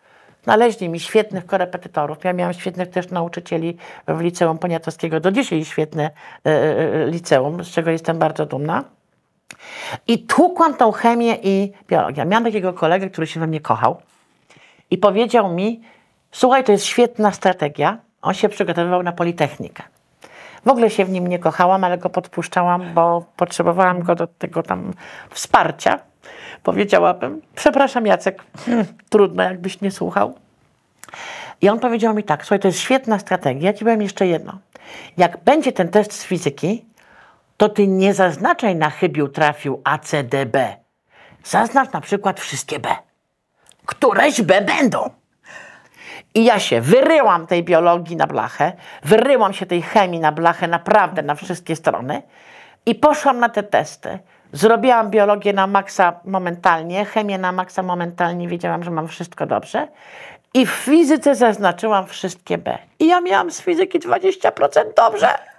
[0.43, 2.23] Znaleźli mi świetnych korepetytorów.
[2.23, 5.19] Ja miałam świetnych też nauczycieli w liceum poniatowskiego.
[5.19, 6.11] Do dzisiaj świetne
[6.45, 8.83] e, e, liceum, z czego jestem bardzo dumna.
[10.07, 12.25] I tłukłam tą chemię i biologię.
[12.25, 14.01] Miałam takiego kolegę, który się we mnie kochał
[14.91, 15.81] i powiedział mi,
[16.31, 17.97] słuchaj, to jest świetna strategia.
[18.21, 19.83] On się przygotowywał na Politechnikę.
[20.65, 24.63] W ogóle się w nim nie kochałam, ale go podpuszczałam, bo potrzebowałam go do tego
[24.63, 24.93] tam
[25.29, 25.99] wsparcia.
[26.63, 28.43] Powiedziałabym, przepraszam Jacek,
[29.09, 30.33] trudno jakbyś nie słuchał.
[31.61, 34.59] I on powiedział mi tak, słuchaj, to jest świetna strategia, ja ci powiem jeszcze jedno.
[35.17, 36.85] Jak będzie ten test z fizyki,
[37.61, 40.75] to ty nie zaznaczaj na chybił trafił A, C, D, B.
[41.43, 42.89] Zaznacz na przykład wszystkie B.
[43.85, 45.09] Któreś B będą.
[46.33, 51.21] I ja się wyryłam tej biologii na blachę, wyryłam się tej chemii na blachę naprawdę
[51.21, 52.21] na wszystkie strony
[52.85, 54.19] i poszłam na te testy.
[54.53, 59.87] Zrobiłam biologię na maksa momentalnie, chemię na maksa momentalnie, wiedziałam, że mam wszystko dobrze.
[60.53, 62.77] I w fizyce zaznaczyłam wszystkie B.
[62.99, 64.51] I ja miałam z fizyki 20%
[64.95, 65.50] dobrze.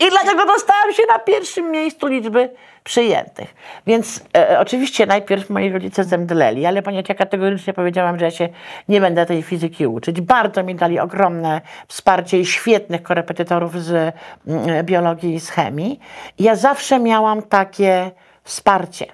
[0.00, 2.50] I dlatego dostałam się na pierwszym miejscu liczby
[2.84, 3.54] przyjętych.
[3.86, 8.48] Więc e, oczywiście najpierw moi rodzice zemdleli, ale ponieważ ja kategorycznie powiedziałam, że ja się
[8.88, 14.14] nie będę tej fizyki uczyć, bardzo mi dali ogromne wsparcie i świetnych korepetytorów z
[14.46, 16.00] mm, biologii i z chemii.
[16.38, 18.10] I ja zawsze miałam takie
[18.42, 19.06] wsparcie.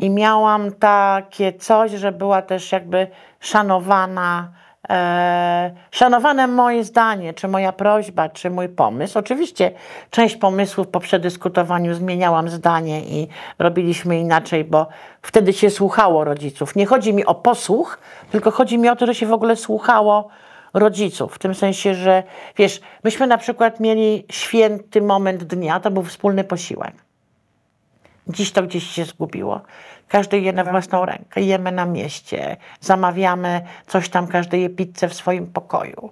[0.00, 3.06] I miałam takie coś, że była też jakby
[3.40, 4.52] szanowana e,
[5.90, 9.18] szanowane moje zdanie, czy moja prośba, czy mój pomysł.
[9.18, 9.70] Oczywiście
[10.10, 14.86] część pomysłów po przedyskutowaniu zmieniałam zdanie i robiliśmy inaczej, bo
[15.22, 16.76] wtedy się słuchało rodziców.
[16.76, 17.98] Nie chodzi mi o posłuch,
[18.30, 20.28] tylko chodzi mi o to, że się w ogóle słuchało
[20.74, 21.34] rodziców.
[21.34, 22.22] W tym sensie, że
[22.56, 26.94] wiesz, myśmy na przykład mieli święty moment dnia, to był wspólny posiłek.
[28.28, 29.60] Dziś to gdzieś się zgubiło.
[30.08, 31.40] Każdy je na własną rękę.
[31.40, 36.10] Jemy na mieście, zamawiamy coś tam, każdy je pizzę w swoim pokoju.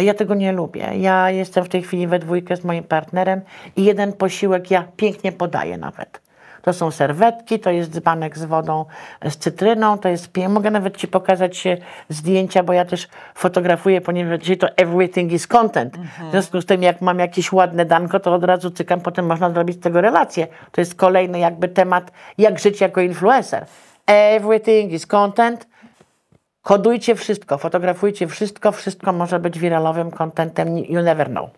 [0.00, 0.90] Ja tego nie lubię.
[0.98, 3.40] Ja jestem w tej chwili we dwójkę z moim partnerem
[3.76, 6.23] i jeden posiłek ja pięknie podaję nawet.
[6.64, 8.84] To są serwetki, to jest dzbanek z wodą
[9.24, 10.30] z cytryną, to jest.
[10.48, 11.76] Mogę nawet Ci pokazać e,
[12.08, 15.96] zdjęcia, bo ja też fotografuję, ponieważ dzisiaj to everything is content.
[16.28, 19.50] W związku z tym, jak mam jakieś ładne danko, to od razu cykam, potem można
[19.50, 20.46] zrobić z tego relację.
[20.72, 23.66] To jest kolejny jakby temat, jak żyć jako influencer.
[24.06, 25.66] Everything is content.
[26.62, 31.50] Kodujcie wszystko, fotografujcie wszystko, wszystko może być wiralowym contentem, you never know.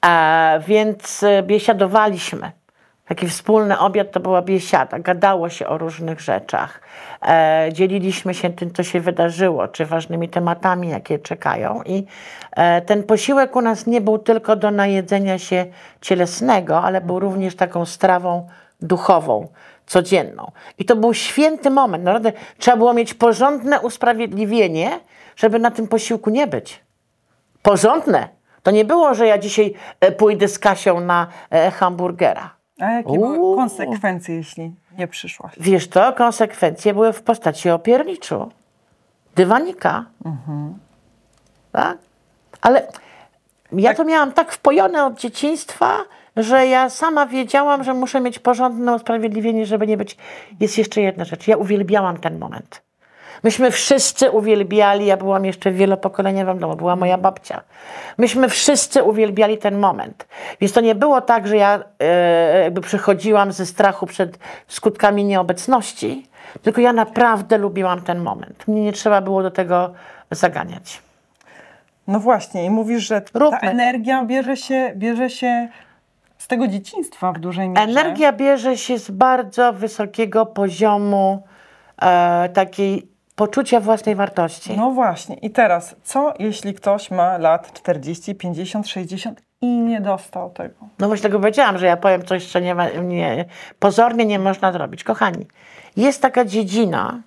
[0.00, 2.52] A, więc e, biesiadowaliśmy
[3.08, 4.98] Taki wspólny obiad to była biesiada.
[4.98, 6.80] Gadało się o różnych rzeczach.
[7.22, 11.82] E, dzieliliśmy się tym, co się wydarzyło, czy ważnymi tematami, jakie czekają.
[11.82, 12.06] I
[12.52, 15.66] e, ten posiłek u nas nie był tylko do najedzenia się
[16.00, 18.48] cielesnego, ale był również taką strawą
[18.80, 19.48] duchową,
[19.86, 20.50] codzienną.
[20.78, 22.04] I to był święty moment.
[22.04, 25.00] Naprawdę trzeba było mieć porządne usprawiedliwienie,
[25.36, 26.80] żeby na tym posiłku nie być.
[27.62, 28.28] Porządne.
[28.62, 32.55] To nie było, że ja dzisiaj e, pójdę z Kasią na e, hamburgera.
[32.80, 35.52] A jakie były konsekwencje, jeśli nie przyszłaś?
[35.60, 38.48] Wiesz to, konsekwencje były w postaci opierniczu,
[39.34, 40.04] dywanika.
[41.72, 41.98] Tak?
[42.60, 42.86] Ale
[43.72, 45.96] ja to miałam tak wpojone od dzieciństwa,
[46.36, 50.16] że ja sama wiedziałam, że muszę mieć porządne usprawiedliwienie, żeby nie być.
[50.60, 51.48] Jest jeszcze jedna rzecz.
[51.48, 52.85] Ja uwielbiałam ten moment.
[53.42, 57.60] Myśmy wszyscy uwielbiali, ja byłam jeszcze w wielopokoleniowym domu, była moja babcia.
[58.18, 60.28] Myśmy wszyscy uwielbiali ten moment.
[60.60, 66.26] Więc to nie było tak, że ja e, jakby przychodziłam ze strachu przed skutkami nieobecności,
[66.62, 68.68] tylko ja naprawdę lubiłam ten moment.
[68.68, 69.92] Mnie nie trzeba było do tego
[70.30, 71.02] zaganiać.
[72.06, 73.58] No właśnie, i mówisz, że ta Róbmy.
[73.62, 75.68] energia bierze się, bierze się
[76.38, 77.82] z tego dzieciństwa w dużej mierze.
[77.82, 81.42] Energia bierze się z bardzo wysokiego poziomu
[82.02, 84.76] e, takiej poczucia własnej wartości.
[84.76, 90.50] No właśnie, i teraz, co jeśli ktoś ma lat 40, 50, 60 i nie dostał
[90.50, 90.74] tego?
[90.98, 93.44] No właśnie tego powiedziałam, że ja powiem coś, co nie, ma- nie,
[93.78, 95.04] pozornie nie można zrobić.
[95.04, 95.46] Kochani,
[95.96, 97.22] jest taka dziedzina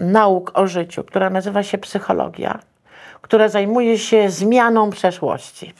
[0.00, 2.58] nauk o życiu, która nazywa się psychologia,
[3.22, 5.74] która zajmuje się zmianą przeszłości.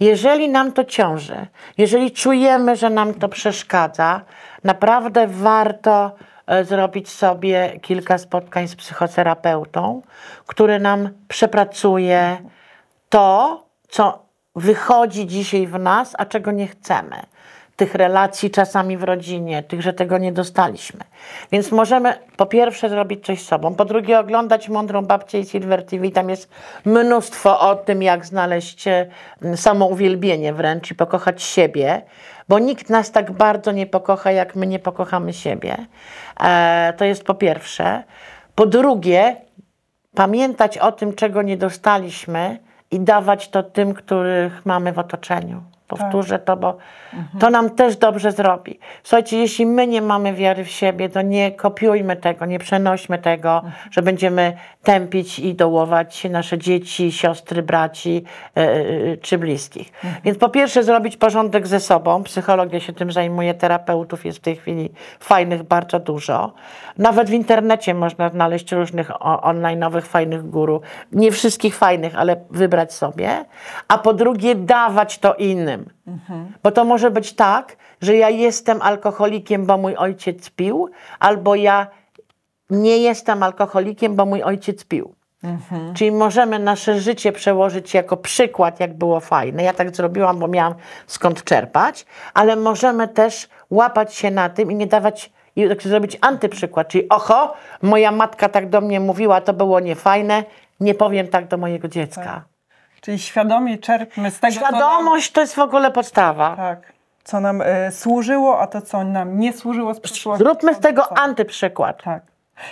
[0.00, 1.46] Jeżeli nam to ciąży,
[1.78, 4.20] jeżeli czujemy, że nam to przeszkadza,
[4.64, 6.12] naprawdę warto
[6.62, 10.02] zrobić sobie kilka spotkań z psychoterapeutą,
[10.46, 12.42] który nam przepracuje
[13.08, 14.22] to, co
[14.56, 17.16] wychodzi dzisiaj w nas, a czego nie chcemy.
[17.80, 21.00] Tych relacji czasami w rodzinie, tych, że tego nie dostaliśmy.
[21.52, 26.10] Więc możemy po pierwsze zrobić coś sobą, po drugie oglądać Mądrą Babcię i Silver TV.
[26.10, 26.50] Tam jest
[26.84, 29.06] mnóstwo o tym, jak znaleźć e,
[29.56, 32.02] samouwielbienie wręcz i pokochać siebie,
[32.48, 35.76] bo nikt nas tak bardzo nie pokocha, jak my nie pokochamy siebie.
[36.40, 38.02] E, to jest po pierwsze.
[38.54, 39.36] Po drugie,
[40.14, 42.58] pamiętać o tym, czego nie dostaliśmy
[42.90, 45.62] i dawać to tym, których mamy w otoczeniu.
[45.90, 46.76] Powtórzę to, bo
[47.38, 48.78] to nam też dobrze zrobi.
[49.02, 53.62] Słuchajcie, jeśli my nie mamy wiary w siebie, to nie kopiujmy tego, nie przenośmy tego,
[53.90, 58.24] że będziemy tępić i dołować nasze dzieci, siostry, braci
[58.54, 59.92] e, czy bliskich.
[60.24, 62.22] Więc po pierwsze zrobić porządek ze sobą.
[62.22, 66.52] Psychologia się tym zajmuje, terapeutów jest w tej chwili fajnych bardzo dużo.
[66.98, 70.80] Nawet w internecie można znaleźć różnych online'owych fajnych guru.
[71.12, 73.44] Nie wszystkich fajnych, ale wybrać sobie.
[73.88, 75.79] A po drugie dawać to innym.
[76.62, 81.86] Bo to może być tak, że ja jestem alkoholikiem, bo mój ojciec pił, albo ja
[82.70, 85.14] nie jestem alkoholikiem, bo mój ojciec pił.
[85.94, 89.62] Czyli możemy nasze życie przełożyć jako przykład, jak było fajne.
[89.62, 90.74] Ja tak zrobiłam, bo miałam
[91.06, 96.18] skąd czerpać, ale możemy też łapać się na tym i nie dawać, i tak zrobić
[96.20, 96.88] antyprzykład.
[96.88, 100.44] Czyli oho, moja matka tak do mnie mówiła, to było niefajne,
[100.80, 102.44] nie powiem tak do mojego dziecka.
[103.00, 106.56] Czyli świadomie czerpmy z tego, co nam, Świadomość to jest w ogóle podstawa.
[106.56, 106.92] tak,
[107.24, 110.44] co nam e, służyło, a to, co nam nie służyło z przeszłości.
[110.44, 112.02] Zróbmy z tego co- antyprzykład.
[112.02, 112.22] Tak.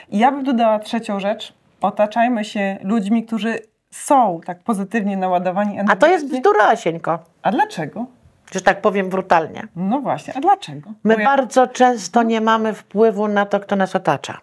[0.08, 1.54] I ja bym dodała trzecią rzecz.
[1.80, 3.58] Otaczajmy się ludźmi, którzy
[3.90, 8.06] są tak pozytywnie naładowani A to jest bzdura, Asieńko, A dlaczego?
[8.52, 9.62] że tak powiem brutalnie.
[9.76, 10.90] No właśnie, a dlaczego?
[11.04, 14.38] My ja- bardzo często nie mamy wpływu na to, kto nas otacza.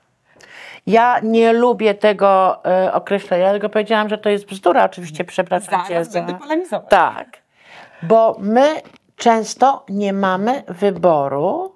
[0.88, 5.94] Ja nie lubię tego e, określenia, tylko powiedziałam, że to jest bzdura, oczywiście, przepraszam cię
[5.94, 6.22] Zaraz za...
[6.22, 6.90] będę polemizować.
[6.90, 7.28] Tak,
[8.04, 8.82] bo my
[9.16, 11.76] często nie mamy wyboru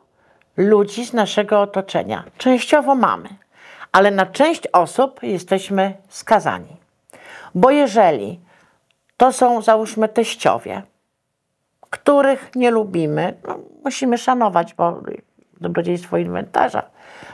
[0.57, 2.23] ludzi z naszego otoczenia.
[2.37, 3.29] Częściowo mamy,
[3.91, 6.75] ale na część osób jesteśmy skazani.
[7.55, 8.39] Bo jeżeli
[9.17, 10.81] to są, załóżmy, teściowie,
[11.89, 15.01] których nie lubimy, no, musimy szanować, bo
[15.61, 16.83] dobrodziejstwo inwentarza,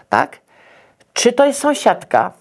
[0.10, 0.44] tak?
[1.15, 2.32] Czy to jest sąsiadka,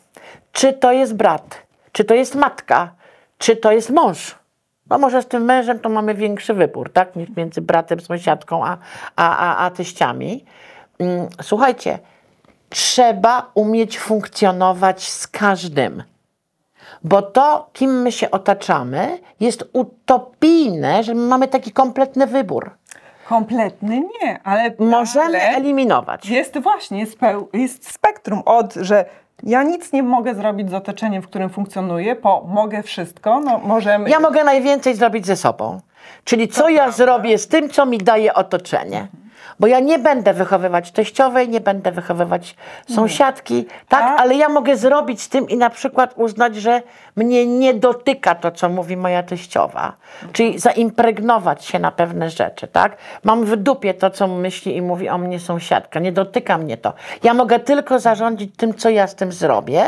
[0.53, 2.95] czy to jest brat, czy to jest matka,
[3.39, 4.35] czy to jest mąż.
[4.91, 7.17] No może z tym mężem to mamy większy wybór, tak?
[7.17, 8.79] Niż między bratem, sąsiadką, a,
[9.17, 10.45] a, a, a teściami.
[10.99, 11.99] Mm, Słuchajcie,
[12.69, 16.03] trzeba umieć funkcjonować z każdym.
[17.05, 22.71] Bo to, kim my się otaczamy, jest utopijne, że my mamy taki kompletny wybór.
[23.29, 26.27] Kompletny nie, ale Możemy ale eliminować.
[26.27, 27.19] jest właśnie, jest,
[27.53, 29.05] jest spektrum od, że
[29.43, 34.11] ja nic nie mogę zrobić z otoczeniem, w którym funkcjonuję, po mogę wszystko, no możemy...
[34.11, 35.81] Ja mogę najwięcej zrobić ze sobą.
[36.25, 39.09] Czyli co ja zrobię z tym, co mi daje otoczenie.
[39.61, 42.57] Bo ja nie będę wychowywać teściowej, nie będę wychowywać
[42.95, 44.03] sąsiadki, tak?
[44.03, 46.83] A- Ale ja mogę zrobić z tym i na przykład uznać, że
[47.17, 49.93] mnie nie dotyka to, co mówi moja teściowa.
[50.33, 52.97] Czyli zaimpregnować się na pewne rzeczy, tak?
[53.25, 56.01] Mam w dupie to, co myśli i mówi o mnie sąsiadka.
[56.01, 56.93] Nie dotyka mnie to.
[57.23, 59.85] Ja mogę tylko zarządzić tym, co ja z tym zrobię,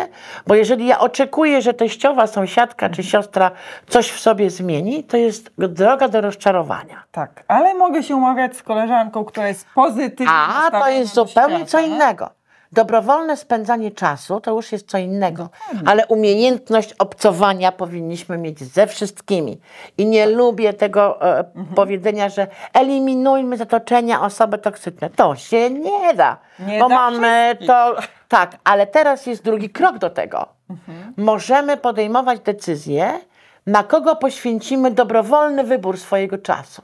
[0.47, 3.51] bo jeżeli ja oczekuję, że teściowa, sąsiadka czy siostra
[3.89, 7.03] coś w sobie zmieni, to jest droga do rozczarowania.
[7.13, 10.67] Tak, ale mogę się umawiać z koleżanką, która jest pozytywna.
[10.67, 11.71] A, to jest zupełnie świata.
[11.71, 12.31] co innego.
[12.73, 15.49] Dobrowolne spędzanie czasu to już jest co innego,
[15.87, 19.61] ale umiejętność obcowania powinniśmy mieć ze wszystkimi.
[19.99, 21.67] I nie lubię tego e, Mhm.
[21.75, 25.11] powiedzenia, że eliminujmy z otoczenia osoby toksyczne.
[25.11, 27.67] To się nie da, Nie bo da mamy wszystkich.
[27.69, 27.97] to.
[28.29, 30.47] Tak, ale teraz jest drugi krok do tego.
[30.71, 31.15] Mhm.
[31.17, 33.21] Możemy podejmować decyzje,
[33.67, 36.83] na kogo poświęcimy dobrowolny wybór swojego czasu.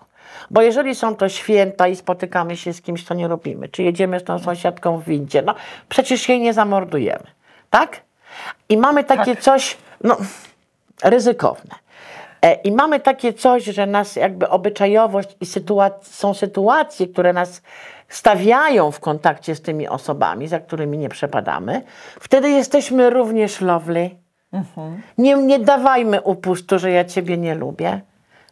[0.51, 4.21] Bo jeżeli są to święta i spotykamy się z kimś, co nie lubimy, czy jedziemy
[4.21, 5.55] z tą sąsiadką w windzie, no
[5.89, 7.27] przecież jej nie zamordujemy,
[7.71, 8.01] tak?
[8.69, 10.17] I mamy takie coś, no,
[11.05, 11.75] ryzykowne.
[12.43, 17.63] E, I mamy takie coś, że nas jakby obyczajowość i sytuac- są sytuacje, które nas
[18.09, 21.83] stawiają w kontakcie z tymi osobami, za którymi nie przepadamy.
[22.21, 24.11] Wtedy jesteśmy również lovely.
[25.19, 28.01] Nie, nie dawajmy upustu, że ja ciebie nie lubię.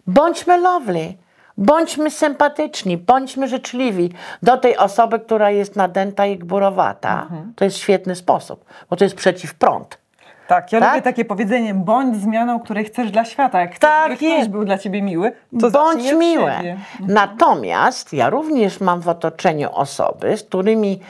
[0.06, 1.14] Bądźmy lovely.
[1.60, 7.28] Bądźmy sympatyczni, bądźmy życzliwi do tej osoby, która jest nadęta i gburowata.
[7.56, 9.99] To jest świetny sposób, bo to jest przeciwprąd.
[10.50, 10.90] Tak, ja Tak?
[10.90, 13.60] lubię takie powiedzenie, bądź zmianą, której chcesz dla świata.
[13.60, 14.50] Jak Tak ktoś jest.
[14.50, 16.54] był dla ciebie miły, to Bądź miłe.
[16.56, 16.76] siebie.
[17.00, 21.00] Natomiast ja również mam w otoczeniu osoby, z którymi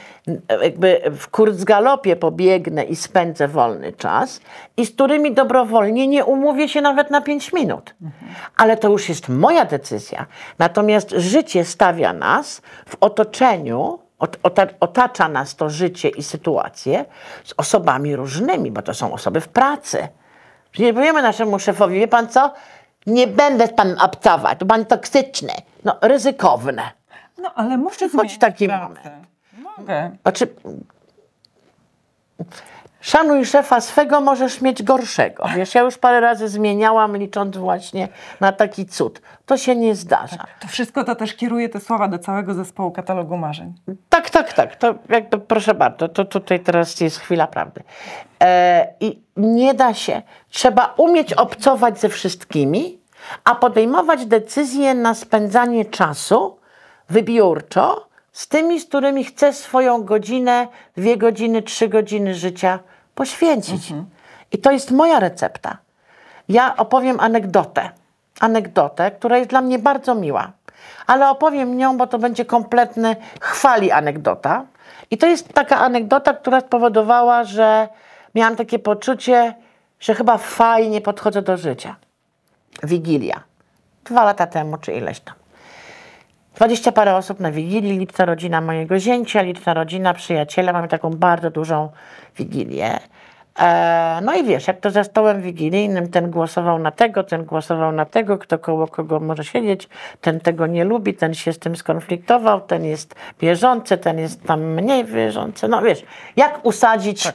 [0.63, 4.41] jakby w kurzgalopie pobiegnę i spędzę wolny czas
[4.77, 7.95] i z którymi dobrowolnie nie umówię się nawet na 5 minut.
[8.57, 10.25] Ale to już jest moja decyzja.
[10.59, 13.99] Natomiast życie stawia nas w otoczeniu,
[14.79, 17.05] otacza nas to życie i sytuacje
[17.43, 20.07] z osobami różnymi, bo to są osoby w pracy.
[20.79, 22.53] Nie powiemy naszemu szefowi, wie pan co,
[23.07, 25.53] nie będę z panem obcować, to pan toksyczny,
[25.83, 26.91] no ryzykowne.
[27.37, 28.83] No, ale muszę zmienić taki pracę.
[28.83, 29.09] moment.
[29.77, 30.11] Mogę.
[30.21, 30.47] Znaczy,
[33.01, 35.45] szanuj szefa swego, możesz mieć gorszego.
[35.55, 38.07] Wiesz, ja już parę razy zmieniałam, licząc właśnie
[38.39, 39.21] na taki cud.
[39.45, 40.45] To się nie zdarza.
[40.59, 43.73] To wszystko to też kieruje te słowa do całego zespołu katalogu marzeń.
[44.09, 44.75] Tak, tak, tak.
[44.75, 47.83] To jakby proszę bardzo, to tutaj teraz jest chwila prawdy.
[48.43, 50.21] E, I nie da się.
[50.49, 52.99] Trzeba umieć obcować ze wszystkimi,
[53.43, 56.57] a podejmować decyzje na spędzanie czasu
[57.09, 62.79] wybiórczo z tymi, z którymi chcę swoją godzinę, dwie godziny, trzy godziny życia
[63.21, 63.93] poświęcić.
[64.51, 65.77] I to jest moja recepta.
[66.49, 67.89] Ja opowiem anegdotę.
[68.39, 70.51] Anegdotę, która jest dla mnie bardzo miła.
[71.07, 74.65] Ale opowiem nią, bo to będzie kompletny chwali anegdota.
[75.11, 77.87] I to jest taka anegdota, która spowodowała, że
[78.35, 79.53] miałam takie poczucie,
[79.99, 81.95] że chyba fajnie podchodzę do życia.
[82.83, 83.43] Wigilia.
[84.05, 85.40] Dwa lata temu, czy ileś tam.
[86.55, 90.73] Dwadzieścia parę osób na Wigilii, liczna rodzina mojego zięcia, liczna rodzina, przyjaciele.
[90.73, 91.89] Mamy taką bardzo dużą
[92.37, 92.99] Wigilię.
[93.59, 97.91] E, no i wiesz, jak to za stołem wigilijnym, ten głosował na tego, ten głosował
[97.91, 99.89] na tego, kto koło kogo może siedzieć,
[100.21, 104.61] ten tego nie lubi, ten się z tym skonfliktował, ten jest bieżący, ten jest tam
[104.61, 105.67] mniej wierzący.
[105.67, 106.03] No wiesz,
[106.35, 107.27] jak usadzić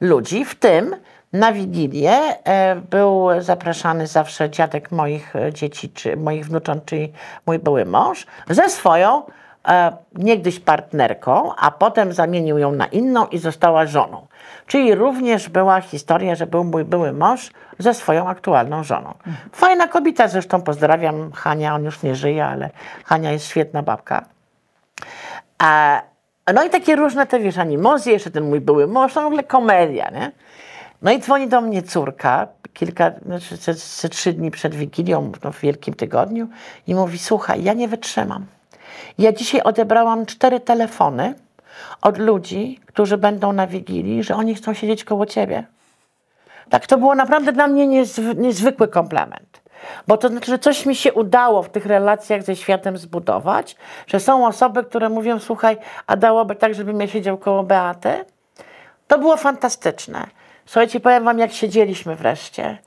[0.00, 0.96] ludzi, w tym
[1.34, 7.12] na Wigilię e, był zapraszany zawsze dziadek moich e, dzieci, czy moich wnucząt, czyli
[7.46, 9.22] mój były mąż, ze swoją
[9.68, 14.26] e, niegdyś partnerką, a potem zamienił ją na inną i została żoną.
[14.66, 19.14] Czyli również była historia, że był mój były mąż ze swoją aktualną żoną.
[19.52, 22.70] Fajna kobieta, zresztą pozdrawiam Hania, on już nie żyje, ale
[23.04, 24.24] Hania jest świetna babka.
[26.54, 29.42] No i takie różne te, wiesz, animozje, jeszcze ten mój były mąż, no w ogóle
[29.42, 30.32] komedia, nie?
[31.04, 35.52] No i dzwoni do mnie córka, kilka, znaczy ze, ze trzy dni przed Wigilią, no
[35.52, 36.48] w Wielkim Tygodniu
[36.86, 38.46] i mówi, słuchaj, ja nie wytrzymam.
[39.18, 41.34] Ja dzisiaj odebrałam cztery telefony
[42.02, 45.64] od ludzi, którzy będą na Wigilii, że oni chcą siedzieć koło ciebie.
[46.70, 49.60] Tak, to było naprawdę dla mnie niezw- niezwykły komplement.
[50.08, 53.76] Bo to znaczy, że coś mi się udało w tych relacjach ze światem zbudować,
[54.06, 55.76] że są osoby, które mówią, słuchaj,
[56.06, 58.24] a dałoby tak, żebym ja siedział koło Beaty?
[59.08, 60.26] To było fantastyczne.
[60.66, 62.78] Słuchajcie, powiem wam, jak siedzieliśmy wreszcie.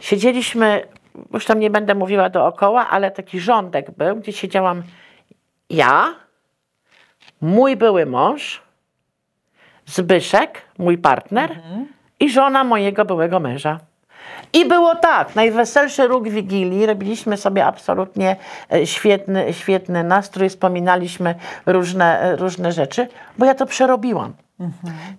[0.00, 0.86] Siedzieliśmy,
[1.32, 4.82] już tam nie będę mówiła dookoła, ale taki rządek był, gdzie siedziałam
[5.70, 6.14] ja,
[7.40, 8.62] mój były mąż,
[9.86, 11.50] Zbyszek, mój partner
[12.20, 13.80] i żona mojego byłego męża.
[14.52, 18.36] I było tak, najweselszy róg Wigilii, robiliśmy sobie absolutnie
[18.72, 21.34] e, świetny, świetny nastrój, wspominaliśmy
[21.66, 23.08] różne, e, różne rzeczy,
[23.38, 24.32] bo ja to przerobiłam.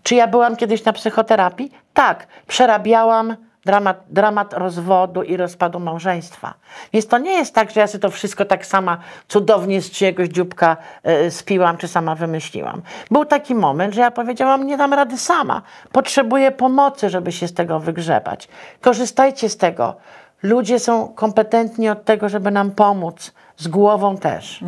[0.04, 1.72] Czy ja byłam kiedyś na psychoterapii?
[1.94, 3.36] Tak, przerabiałam
[3.66, 6.54] dramat, dramat rozwodu i rozpadu małżeństwa.
[6.94, 10.28] Więc to nie jest tak, że ja sobie to wszystko tak sama cudownie z czyjegoś
[10.28, 12.82] dzióbka e, spiłam, czy sama wymyśliłam.
[13.12, 15.62] Był taki moment, że ja powiedziałam, nie dam rady sama.
[15.92, 18.48] Potrzebuję pomocy, żeby się z tego wygrzebać.
[18.82, 19.96] Korzystajcie z tego.
[20.44, 23.34] Ludzie są kompetentni od tego, żeby nam pomóc.
[23.58, 24.64] Z głową też.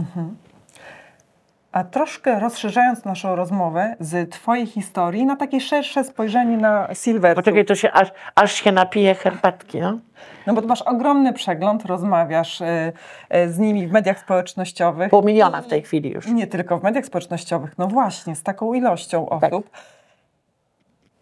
[1.75, 7.35] A troszkę rozszerzając naszą rozmowę z Twojej historii na takie szersze spojrzenie na Silver.
[7.35, 9.99] Poczekaj, to się aż, aż się napije herbatki, no?
[10.47, 12.65] No bo masz ogromny przegląd, rozmawiasz y,
[13.35, 15.09] y, z nimi w mediach społecznościowych.
[15.09, 16.27] Pół miliona w tej chwili już.
[16.27, 19.53] Nie tylko w mediach społecznościowych, no właśnie, z taką ilością Tak.
[19.53, 19.69] osób.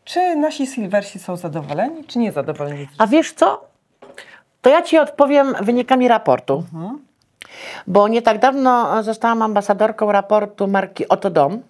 [0.03, 2.87] Czy nasi silversi są zadowoleni, czy niezadowoleni?
[2.97, 3.65] A wiesz co?
[4.61, 6.63] To ja ci odpowiem wynikami raportu.
[7.87, 11.61] Bo nie tak dawno zostałam ambasadorką raportu marki Oto Dom,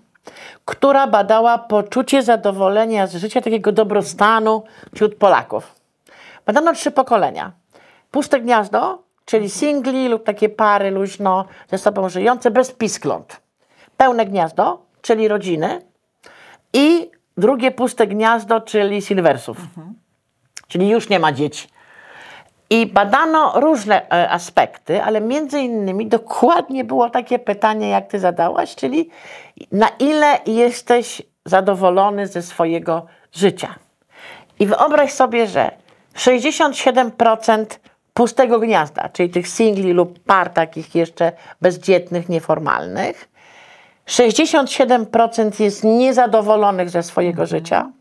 [0.65, 4.63] która badała poczucie zadowolenia z życia, takiego dobrostanu
[4.95, 5.75] wśród Polaków.
[6.45, 7.51] Badano trzy pokolenia.
[8.11, 13.41] Puste gniazdo, czyli singli lub takie pary luźno ze sobą żyjące bez piskląt.
[13.97, 15.81] Pełne gniazdo, czyli rodziny.
[16.73, 19.57] I drugie puste gniazdo, czyli silversów.
[20.67, 21.67] Czyli już nie ma dzieci.
[22.74, 28.76] I badano różne e, aspekty, ale między innymi dokładnie było takie pytanie, jak ty zadałaś,
[28.76, 29.09] czyli
[29.71, 33.76] na ile jesteś zadowolony ze swojego życia.
[34.59, 35.71] I wyobraź sobie, że
[36.15, 37.65] 67%
[38.13, 43.30] pustego gniazda, czyli tych singli lub par takich jeszcze bezdzietnych, nieformalnych,
[44.07, 47.91] 67% jest niezadowolonych ze swojego życia.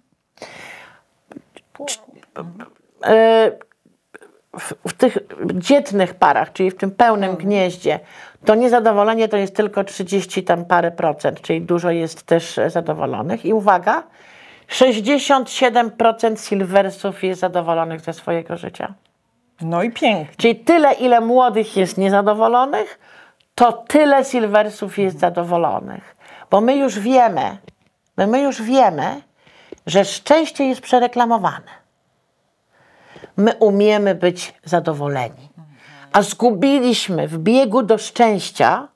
[4.58, 5.18] W, w tych
[5.54, 8.00] dzietnych parach, czyli w tym pełnym gnieździe,
[8.44, 13.44] to niezadowolenie to jest tylko 30 tam parę procent, czyli dużo jest też zadowolonych.
[13.44, 14.02] I uwaga,
[14.68, 18.94] 67% silversów jest zadowolonych ze swojego życia.
[19.60, 20.34] No i pięknie.
[20.36, 22.98] Czyli tyle, ile młodych jest niezadowolonych,
[23.54, 26.16] to tyle silversów jest zadowolonych.
[26.50, 27.58] Bo my już wiemy,
[28.16, 29.22] my, my już wiemy,
[29.86, 31.81] że szczęście jest przereklamowane.
[33.36, 35.48] My umiemy być zadowoleni.
[36.12, 38.88] A zgubiliśmy w biegu do szczęścia,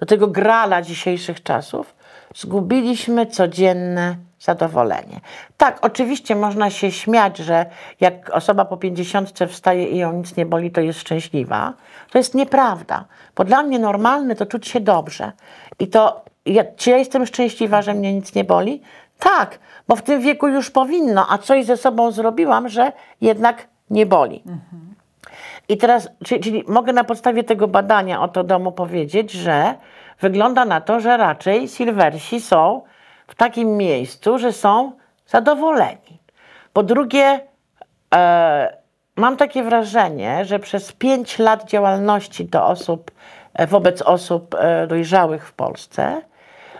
[0.00, 1.94] do tego grala dzisiejszych czasów,
[2.34, 5.20] zgubiliśmy codzienne zadowolenie.
[5.56, 7.66] Tak, oczywiście można się śmiać, że
[8.00, 11.72] jak osoba po pięćdziesiątce wstaje i ją nic nie boli, to jest szczęśliwa.
[12.10, 13.04] To jest nieprawda,
[13.36, 15.32] bo dla mnie normalne to czuć się dobrze.
[15.78, 18.82] I to, ja, czy ja jestem szczęśliwa, że mnie nic nie boli?
[19.18, 24.06] Tak, bo w tym wieku już powinno, a coś ze sobą zrobiłam, że jednak nie
[24.06, 24.42] boli.
[25.68, 29.74] I teraz, czyli, czyli mogę na podstawie tego badania o to domu powiedzieć, że
[30.20, 32.82] wygląda na to, że raczej silversi są
[33.26, 34.92] w takim miejscu, że są
[35.26, 36.18] zadowoleni.
[36.72, 37.40] Po drugie,
[38.14, 38.76] e,
[39.16, 43.10] mam takie wrażenie, że przez pięć lat działalności do osób,
[43.54, 46.22] e, wobec osób e, dojrzałych w Polsce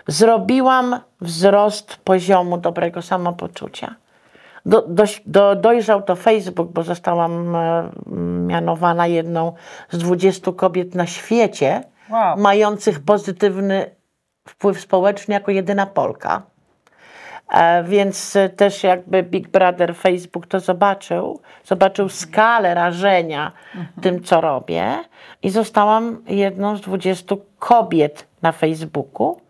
[0.07, 3.95] zrobiłam wzrost poziomu dobrego samopoczucia.
[4.65, 7.89] Do, dość- do, dojrzał to Facebook, bo zostałam e,
[8.47, 9.53] mianowana jedną
[9.89, 12.37] z 20 kobiet na świecie, Wow.
[12.37, 13.95] mających pozytywny
[14.47, 16.41] wpływ społeczny jako jedyna Polka.
[17.51, 23.51] E, więc e, też jakby Big Brother Facebook to zobaczył, zobaczył skalę rażenia
[24.01, 24.93] tym, co robię
[25.43, 29.41] i zostałam jedną z 20 kobiet na Facebooku,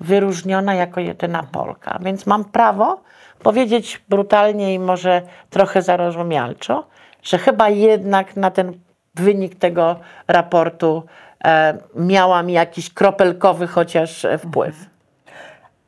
[0.00, 1.98] wyróżniona jako jedyna Polka.
[2.02, 3.00] Więc mam prawo
[3.42, 6.86] powiedzieć brutalnie i może trochę zarozumialczo,
[7.22, 8.72] że chyba jednak na ten
[9.14, 9.96] wynik tego
[10.28, 11.02] raportu
[11.44, 14.76] e, miałam jakiś kropelkowy chociaż e, wpływ.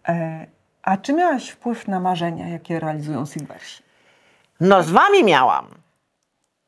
[0.08, 0.46] E,
[0.82, 3.82] a czy miałaś wpływ na marzenia, jakie realizują silversi?
[4.60, 5.66] No z wami miałam.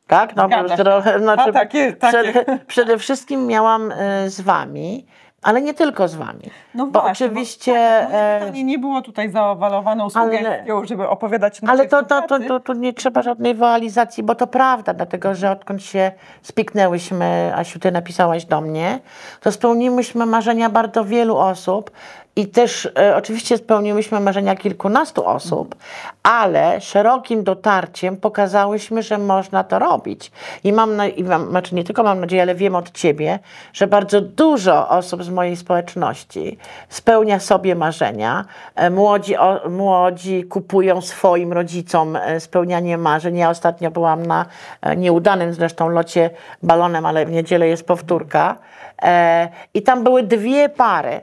[0.07, 0.37] Tak?
[0.37, 2.32] No, trochę, znaczy, takie- takie.
[2.32, 5.07] Przede, przede wszystkim miałam e, z wami,
[5.45, 6.51] ale nie tylko z wami.
[6.74, 7.72] No bo właśnie, oczywiście.
[7.72, 12.05] Bo, tak, moje e, pytanie nie było tutaj zaowalowaną sugestią, żeby opowiadać o Ale to,
[12.05, 16.12] to, to, to, to nie trzeba żadnej woalizacji, bo to prawda, dlatego że odkąd się
[16.42, 18.99] spiknęłyśmy, Asiu, ty napisałaś do mnie,
[19.40, 21.90] to spełniłyśmy marzenia bardzo wielu osób
[22.37, 25.74] i też e, oczywiście spełniłyśmy marzenia kilkunastu osób,
[26.22, 30.32] ale szerokim dotarciem pokazałyśmy, że można to robić.
[30.64, 33.39] I mam, na, i mam znaczy nie tylko mam nadzieję, ale wiem od Ciebie,
[33.72, 36.59] że bardzo dużo osób z mojej społeczności
[36.89, 38.45] spełnia sobie marzenia.
[38.74, 43.37] E, Młodzi, o, młodzi kupują swoim rodzicom e, spełnianie marzeń.
[43.37, 44.47] Ja ostatnio byłam na
[44.82, 46.30] e, nieudanym zresztą locie
[46.62, 48.57] balonem, ale w niedzielę jest powtórka.
[49.03, 51.20] E, I tam były dwie pary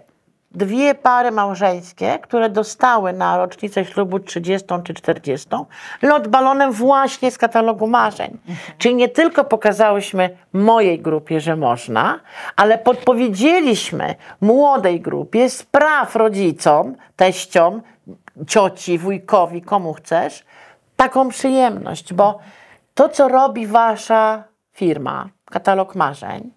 [0.52, 5.48] dwie pary małżeńskie, które dostały na rocznicę ślubu 30 czy 40
[6.02, 8.38] lot balonem właśnie z katalogu marzeń.
[8.78, 12.20] Czyli nie tylko pokazałyśmy mojej grupie, że można,
[12.56, 17.82] ale podpowiedzieliśmy młodej grupie spraw rodzicom, teściom,
[18.48, 20.44] cioci, wujkowi, komu chcesz,
[20.96, 22.40] taką przyjemność, bo
[22.94, 24.44] to, co robi wasza
[24.74, 26.52] firma, katalog marzeń,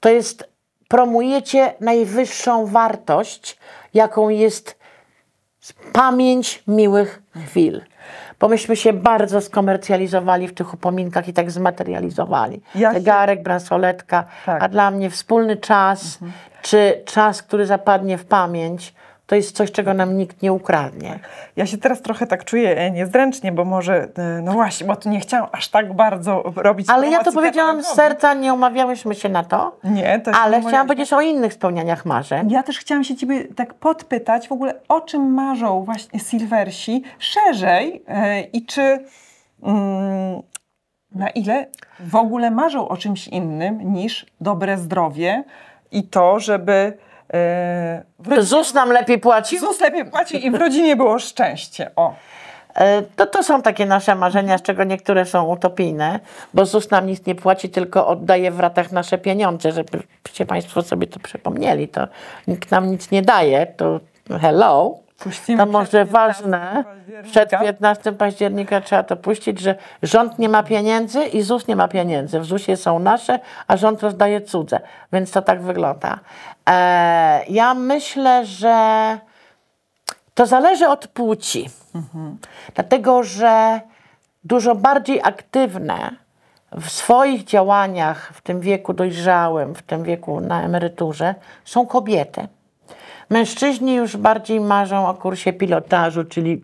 [0.00, 0.49] to jest
[0.94, 3.58] promujecie najwyższą wartość,
[3.94, 4.78] jaką jest
[5.92, 7.80] pamięć miłych chwil.
[8.40, 12.60] Bo myśmy się bardzo skomercjalizowali w tych upominkach i tak zmaterializowali.
[12.74, 14.62] Ja się- Zegarek, bransoletka, Tak.
[14.62, 16.18] a dla mnie wspólny czas,
[16.62, 18.94] czy czas, który zapadnie w pamięć,
[19.30, 21.18] to jest coś, czego nam nikt nie ukradnie.
[21.56, 25.08] Ja się teraz trochę tak czuję e, niezręcznie, bo może, e, no właśnie, bo tu
[25.08, 29.28] nie chciałam aż tak bardzo robić Ale ja to powiedziałam z serca, nie umawiałyśmy się
[29.28, 29.78] na to.
[29.84, 32.50] Nie, to jest Ale chciałam powiedzieć o innych spełnianiach marzeń.
[32.50, 38.02] Ja też chciałam się Ciebie tak podpytać w ogóle, o czym marzą właśnie Silversi szerzej
[38.08, 39.04] e, i czy
[39.62, 40.42] mm,
[41.14, 41.66] na ile
[42.00, 45.44] w ogóle marzą o czymś innym niż dobre zdrowie
[45.92, 46.98] i to, żeby
[47.32, 48.02] rodzinie,
[48.38, 49.60] ZUS nam lepiej płacił?
[49.60, 51.90] ZUS lepiej płaci i w rodzinie było szczęście.
[51.96, 52.14] O.
[52.74, 56.20] E, To, to są takie nasze marzenia, z czego niektóre są utopijne,
[56.54, 61.06] bo ZUS nam nic nie płaci, tylko oddaje w ratach nasze pieniądze, żebyście Państwo sobie
[61.06, 61.88] to przypomnieli.
[61.88, 62.08] To
[62.48, 64.00] nikt nam nic nie daje, to
[64.40, 64.98] hello.
[65.20, 66.84] Puścimy To może 15 ważne,
[67.22, 71.88] przed 15 października trzeba to puścić, że rząd nie ma pieniędzy i ZUS nie ma
[71.88, 72.40] pieniędzy.
[72.40, 74.80] W ZUSie są nasze, a rząd rozdaje cudze,
[75.12, 76.18] więc to tak wygląda.
[76.70, 79.18] E, ja myślę, że
[80.34, 81.70] to zależy od płci.
[82.74, 83.80] Dlatego, że
[84.44, 86.10] dużo bardziej aktywne
[86.72, 92.48] w swoich działaniach w tym wieku dojrzałym, w tym wieku na emeryturze są kobiety.
[93.30, 96.62] Mężczyźni już bardziej marzą o kursie pilotażu, czyli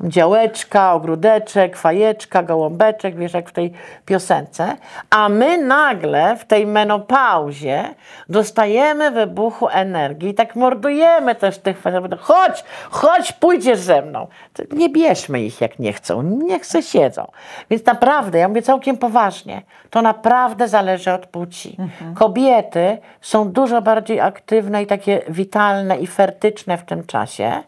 [0.00, 3.72] działeczka, ogródeczek, fajeczka, gołąbeczek, wiesz, jak w tej
[4.06, 4.76] piosence.
[5.10, 7.84] A my nagle w tej menopauzie
[8.28, 12.20] dostajemy wybuchu energii i tak mordujemy też tych facetów.
[12.20, 14.26] Chodź, chodź, pójdziesz ze mną.
[14.72, 16.22] Nie bierzmy ich, jak nie chcą.
[16.22, 17.30] Niech se siedzą.
[17.70, 21.76] Więc naprawdę, ja mówię całkiem poważnie, to naprawdę zależy od płci.
[22.14, 27.62] Kobiety są dużo bardziej aktywne i takie witalne i fertyczne w tym czasie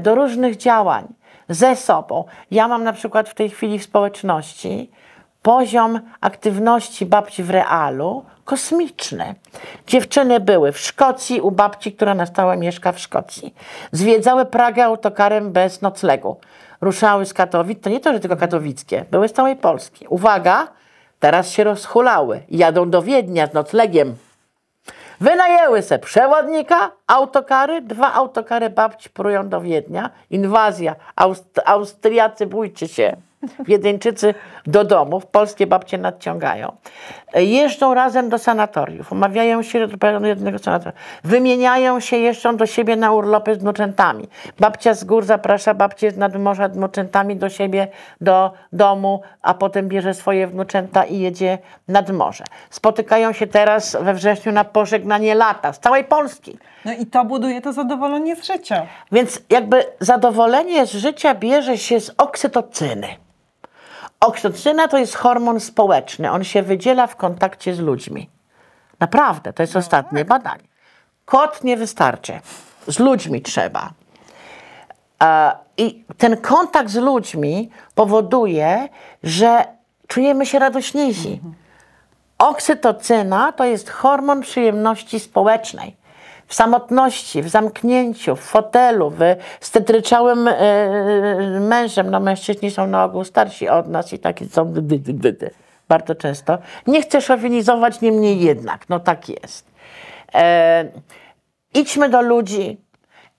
[0.00, 1.04] do różnych działań
[1.48, 2.24] ze sobą.
[2.50, 4.90] Ja mam na przykład w tej chwili w społeczności
[5.42, 9.34] poziom aktywności babci w realu kosmiczny.
[9.86, 13.54] Dziewczyny były w Szkocji u babci, która na stałe mieszka w Szkocji.
[13.92, 16.36] Zwiedzały Pragę autokarem bez noclegu.
[16.80, 20.06] Ruszały z Katowic, to nie to, że tylko katowickie, były z całej Polski.
[20.08, 20.68] Uwaga,
[21.20, 22.42] teraz się rozhulały.
[22.48, 24.16] Jadą do Wiednia z noclegiem.
[25.20, 30.10] Wynajęły se przewodnika, autokary, dwa autokary babci prują do Wiednia.
[30.30, 33.16] Inwazja, Aust- Austriacy bójcie się.
[33.68, 34.34] Wiedeńczycy
[34.66, 36.72] do domów, polskie babcie nadciągają.
[37.34, 41.00] Jeżdżą razem do sanatoriów, umawiają się do jednego sanatorium.
[41.24, 44.28] Wymieniają się, jeżdżą do siebie na urlopy z wnuczętami.
[44.60, 47.88] Babcia z gór zaprasza babcię z nadmorza z wnuczętami do siebie,
[48.20, 52.44] do domu, a potem bierze swoje wnuczęta i jedzie nad morze.
[52.70, 56.58] Spotykają się teraz we wrześniu na pożegnanie lata z całej Polski.
[56.84, 58.86] No i to buduje to zadowolenie z życia.
[59.12, 63.29] Więc jakby zadowolenie z życia bierze się z oksytocyny.
[64.20, 66.30] Oksytocyna to jest hormon społeczny.
[66.30, 68.30] On się wydziela w kontakcie z ludźmi.
[69.00, 70.64] Naprawdę, to jest ostatnie badanie.
[71.24, 72.40] Kot nie wystarczy.
[72.86, 73.90] Z ludźmi trzeba.
[75.22, 78.88] E, I ten kontakt z ludźmi powoduje,
[79.22, 79.64] że
[80.06, 81.40] czujemy się radośniejsi.
[82.38, 85.96] Oksytocyna to jest hormon przyjemności społecznej.
[86.50, 89.20] W samotności, w zamknięciu, w fotelu, w,
[89.60, 92.10] z tetryczałym e, mężem.
[92.10, 95.50] No mężczyźni są na ogół starsi od nas i taki są dy, dy, dy, dy,
[95.88, 96.58] bardzo często.
[96.86, 99.66] Nie chcę szowinizować, niemniej jednak, no tak jest.
[100.34, 100.84] E,
[101.74, 102.80] idźmy do ludzi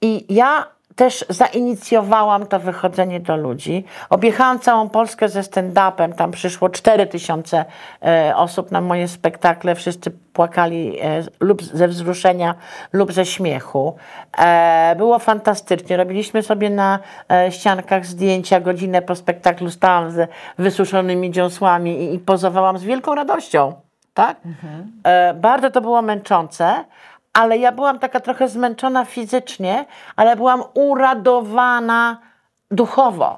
[0.01, 3.85] i ja też zainicjowałam to wychodzenie do ludzi.
[4.09, 6.13] Objechałam całą Polskę ze stand-upem.
[6.13, 7.65] Tam przyszło 4 tysiące
[8.05, 9.75] e, osób na moje spektakle.
[9.75, 12.55] Wszyscy płakali e, lub ze wzruszenia,
[12.93, 13.95] lub ze śmiechu.
[14.37, 15.97] E, było fantastycznie.
[15.97, 16.99] Robiliśmy sobie na
[17.31, 19.71] e, ściankach zdjęcia godzinę po spektaklu.
[19.71, 23.73] Stałam z wysuszonymi dziąsłami i, i pozowałam z wielką radością.
[24.13, 24.37] Tak?
[25.03, 26.85] E, bardzo to było męczące
[27.34, 32.17] ale ja byłam taka trochę zmęczona fizycznie, ale byłam uradowana
[32.71, 33.38] duchowo.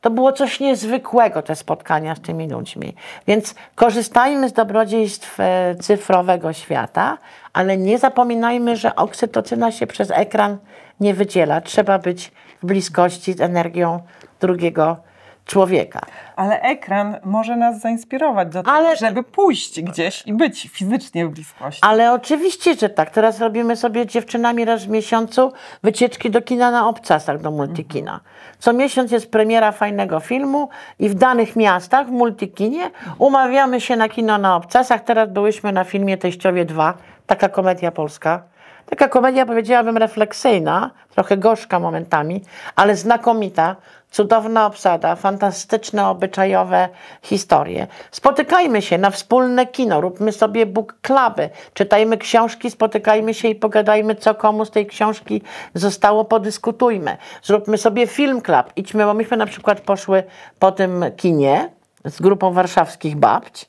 [0.00, 2.94] To było coś niezwykłego, te spotkania z tymi ludźmi.
[3.26, 7.18] Więc korzystajmy z dobrodziejstw e, cyfrowego świata,
[7.52, 10.58] ale nie zapominajmy, że oksytocyna się przez ekran
[11.00, 11.60] nie wydziela.
[11.60, 12.32] Trzeba być
[12.62, 14.00] w bliskości z energią
[14.40, 15.13] drugiego człowieka.
[16.36, 21.30] Ale ekran może nas zainspirować do tego, Ale- żeby pójść gdzieś i być fizycznie w
[21.30, 21.80] bliskości.
[21.82, 23.10] Ale oczywiście, że tak.
[23.10, 28.20] Teraz robimy sobie z dziewczynami raz w miesiącu wycieczki do kina na obcasach, do multikina.
[28.58, 30.68] Co miesiąc jest premiera fajnego filmu
[30.98, 35.04] i w danych miastach, w multikinie, umawiamy się na kino na obcasach.
[35.04, 36.94] Teraz byłyśmy na filmie Teściowie 2,
[37.26, 38.42] taka komedia polska.
[38.86, 42.42] Taka komedia, powiedziałabym, refleksyjna, trochę gorzka momentami,
[42.76, 43.76] ale znakomita,
[44.10, 46.88] cudowna obsada, fantastyczne, obyczajowe
[47.22, 47.86] historie.
[48.10, 54.14] Spotykajmy się na wspólne kino, róbmy sobie book cluby, czytajmy książki, spotykajmy się i pogadajmy,
[54.14, 55.42] co komu z tej książki
[55.74, 57.16] zostało, podyskutujmy.
[57.42, 60.22] Zróbmy sobie film club, idźmy, bo myśmy na przykład poszły
[60.58, 61.70] po tym kinie
[62.04, 63.68] z grupą warszawskich babć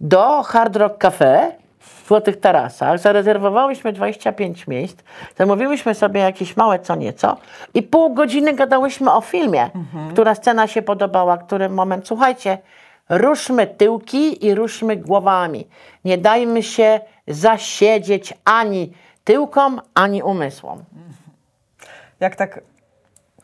[0.00, 1.52] do Hard Rock Cafe
[1.86, 2.98] w Złotych Tarasach.
[2.98, 4.98] Zarezerwowałyśmy 25 miejsc,
[5.36, 7.36] zamówiłyśmy sobie jakieś małe co nieco
[7.74, 9.70] i pół godziny gadałyśmy o filmie,
[10.12, 12.08] która scena się podobała, który moment.
[12.08, 12.58] Słuchajcie,
[13.08, 15.66] ruszmy tyłki i ruszmy głowami.
[16.04, 18.92] Nie dajmy się zasiedzieć ani
[19.24, 20.84] tyłkom, ani umysłom.
[22.20, 22.60] Jak tak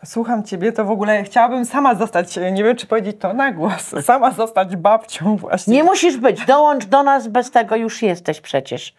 [0.05, 3.95] słucham ciebie, to w ogóle chciałabym sama zostać, nie wiem czy powiedzieć to na głos,
[4.07, 5.75] sama zostać babcią właśnie.
[5.75, 8.95] Nie musisz być, dołącz do nas, bez tego już jesteś przecież.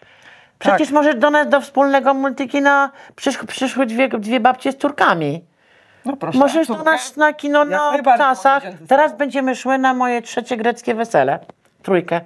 [0.60, 0.93] Przecież Tak.
[0.95, 5.43] możesz do nas do wspólnego multikina przysz, przyszły dwie, dwie babcie z córkami.
[6.06, 8.64] no proszę, Możesz do nas na kino na najbardziej obcasach.
[8.88, 11.39] Teraz będziemy szły na moje trzecie greckie wesele.
[11.84, 12.22] Trójkę.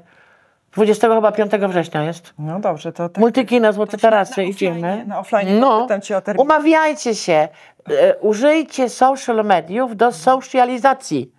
[0.77, 2.33] 20 chyba 5 września jest.
[2.39, 3.21] No dobrze, to tak.
[3.21, 5.05] Multikino, Złote Tarasy, idziemy.
[5.07, 5.81] na offline no.
[5.81, 6.41] pytam cię o termin.
[6.41, 7.47] Umawiajcie się.
[7.89, 11.31] E, użyjcie social mediów do socializacji,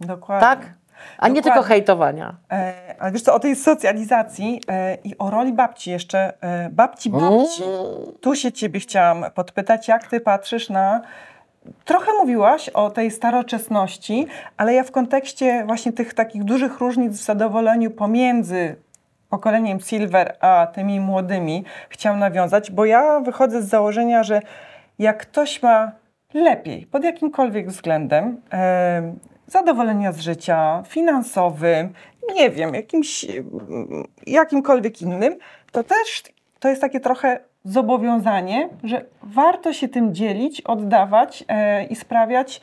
[0.00, 0.48] Dokładnie.
[0.48, 0.58] tak?
[1.18, 1.42] A nie Dokładnie.
[1.42, 2.36] tylko hejtowania.
[2.52, 6.32] E, ale wiesz co, o tej socjalizacji e, i o roli babci jeszcze.
[6.40, 7.62] E, babci, babci.
[8.20, 11.00] Tu się ciebie chciałam podpytać, jak ty patrzysz na...
[11.84, 17.24] Trochę mówiłaś o tej staroczesności, ale ja w kontekście właśnie tych takich dużych różnic w
[17.24, 18.76] zadowoleniu pomiędzy
[19.28, 24.40] pokoleniem Silver a tymi młodymi chciałam nawiązać, bo ja wychodzę z założenia, że
[24.98, 25.92] jak ktoś ma
[26.34, 29.14] lepiej pod jakimkolwiek względem e,
[29.46, 31.92] zadowolenia z życia finansowym,
[32.34, 35.36] nie wiem, jakimś, mm, jakimkolwiek innym,
[35.72, 36.22] to też
[36.60, 37.40] to jest takie trochę
[37.70, 42.60] zobowiązanie, że warto się tym dzielić, oddawać e, i sprawiać,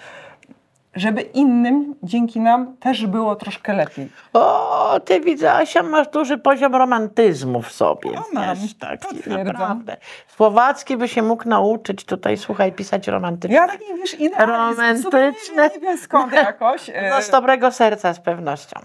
[0.95, 4.09] żeby innym dzięki nam też było troszkę lepiej.
[4.33, 8.11] O, ty widzę, Asia, masz duży poziom romantyzmu w sobie.
[8.15, 8.55] No, mam.
[8.55, 9.97] Wiesz, taki naprawdę.
[10.27, 13.55] Słowacki by się mógł nauczyć tutaj, słuchaj, pisać romantycznie.
[13.57, 15.69] Ja taki, wiesz, idealizm, Romantyczne.
[15.69, 16.89] Nie, nie wiem skąd jakoś.
[16.89, 18.79] e, No z dobrego serca z pewnością.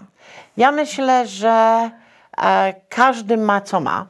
[0.57, 1.89] Ja myślę, że
[2.43, 4.05] e, każdy ma co ma.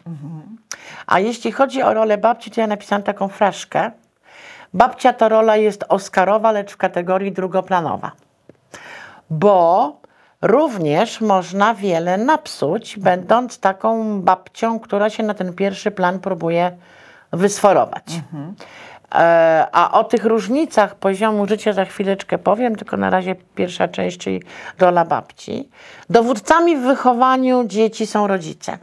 [1.10, 3.92] A jeśli chodzi o rolę babci, to ja napisałam taką fraszkę.
[4.74, 8.12] Babcia to rola jest oscarowa, lecz w kategorii drugoplanowa.
[9.30, 9.94] Bo
[10.42, 16.72] również można wiele napsuć, będąc taką babcią, która się na ten pierwszy plan próbuje
[17.34, 18.04] wysforować.
[19.16, 24.18] E, A o tych różnicach poziomu życia za chwileczkę powiem, tylko na razie pierwsza część,
[24.18, 24.42] czyli
[24.80, 25.70] rola babci.
[26.10, 28.78] Dowódcami w wychowaniu dzieci są rodzice.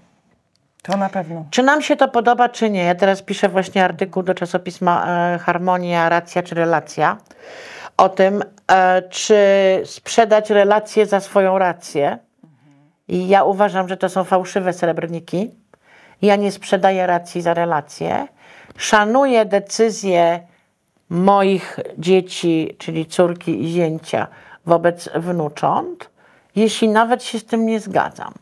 [0.83, 1.45] To na pewno.
[1.51, 2.85] Czy nam się to podoba, czy nie?
[2.85, 7.17] Ja teraz piszę właśnie artykuł do czasopisma e, Harmonia, Racja czy Relacja
[7.97, 9.37] o tym, e, czy
[9.85, 12.19] sprzedać relację za swoją rację.
[13.09, 15.51] I ja uważam, że to są fałszywe srebrniki.
[16.23, 18.29] Ja nie sprzedaję racji za relację.
[18.77, 20.41] Szanuję decyzje
[21.09, 24.27] moich dzieci, czyli córki i zięcia
[24.67, 26.11] wobec wnucząt,
[26.57, 28.35] jeśli nawet się z tym nie zgadzam.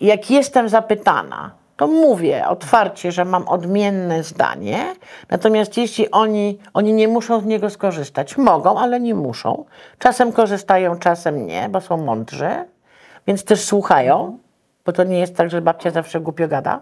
[0.00, 4.94] Jak jestem zapytana, to mówię otwarcie, że mam odmienne zdanie,
[5.30, 9.64] natomiast jeśli oni, oni nie muszą z niego skorzystać, mogą, ale nie muszą.
[9.98, 12.50] Czasem korzystają, czasem nie, bo są mądrzy,
[13.26, 14.38] więc też słuchają,
[14.84, 16.80] bo to nie jest tak, że babcia zawsze głupio gada.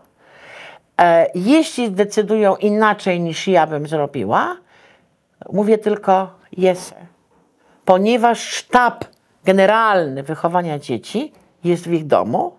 [1.01, 4.57] E, jeśli zdecydują inaczej niż ja bym zrobiła,
[5.53, 6.95] mówię tylko yes.
[7.85, 9.05] Ponieważ sztab
[9.45, 11.33] generalny wychowania dzieci
[11.65, 12.58] jest w ich domu,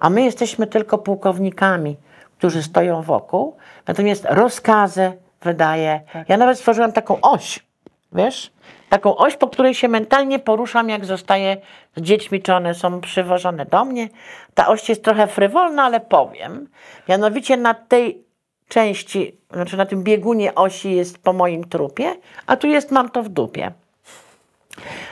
[0.00, 1.96] a my jesteśmy tylko pułkownikami,
[2.38, 5.12] którzy stoją wokół, natomiast rozkazy
[5.42, 6.00] wydaje.
[6.28, 7.66] Ja nawet stworzyłam taką oś,
[8.12, 8.52] wiesz?
[8.88, 11.56] Taką oś, po której się mentalnie poruszam, jak zostaję
[11.96, 14.08] z dziećmi, czy one są przywożone do mnie.
[14.54, 16.68] Ta oś jest trochę frywolna, ale powiem.
[17.08, 18.22] Mianowicie na tej
[18.68, 22.16] części, znaczy na tym biegunie osi jest po moim trupie,
[22.46, 23.72] a tu jest mam to w dupie.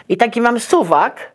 [0.09, 1.33] I taki mam suwak,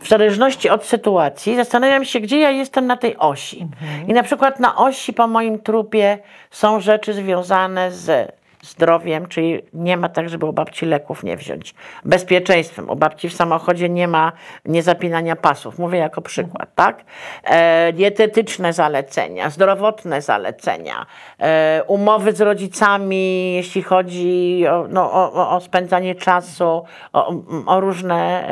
[0.00, 3.68] w zależności od sytuacji, zastanawiam się, gdzie ja jestem na tej osi.
[4.08, 6.18] I na przykład na osi po moim trupie
[6.50, 11.74] są rzeczy związane z zdrowiem, czyli nie ma tak, żeby u babci leków nie wziąć.
[12.04, 12.90] Bezpieczeństwem.
[12.90, 14.32] U babci w samochodzie nie ma
[14.64, 15.78] niezapinania pasów.
[15.78, 17.04] Mówię jako przykład, tak?
[17.44, 21.06] E, dietetyczne zalecenia, zdrowotne zalecenia,
[21.38, 27.34] e, umowy z rodzicami, jeśli chodzi o, no, o, o spędzanie czasu, o,
[27.66, 28.48] o różne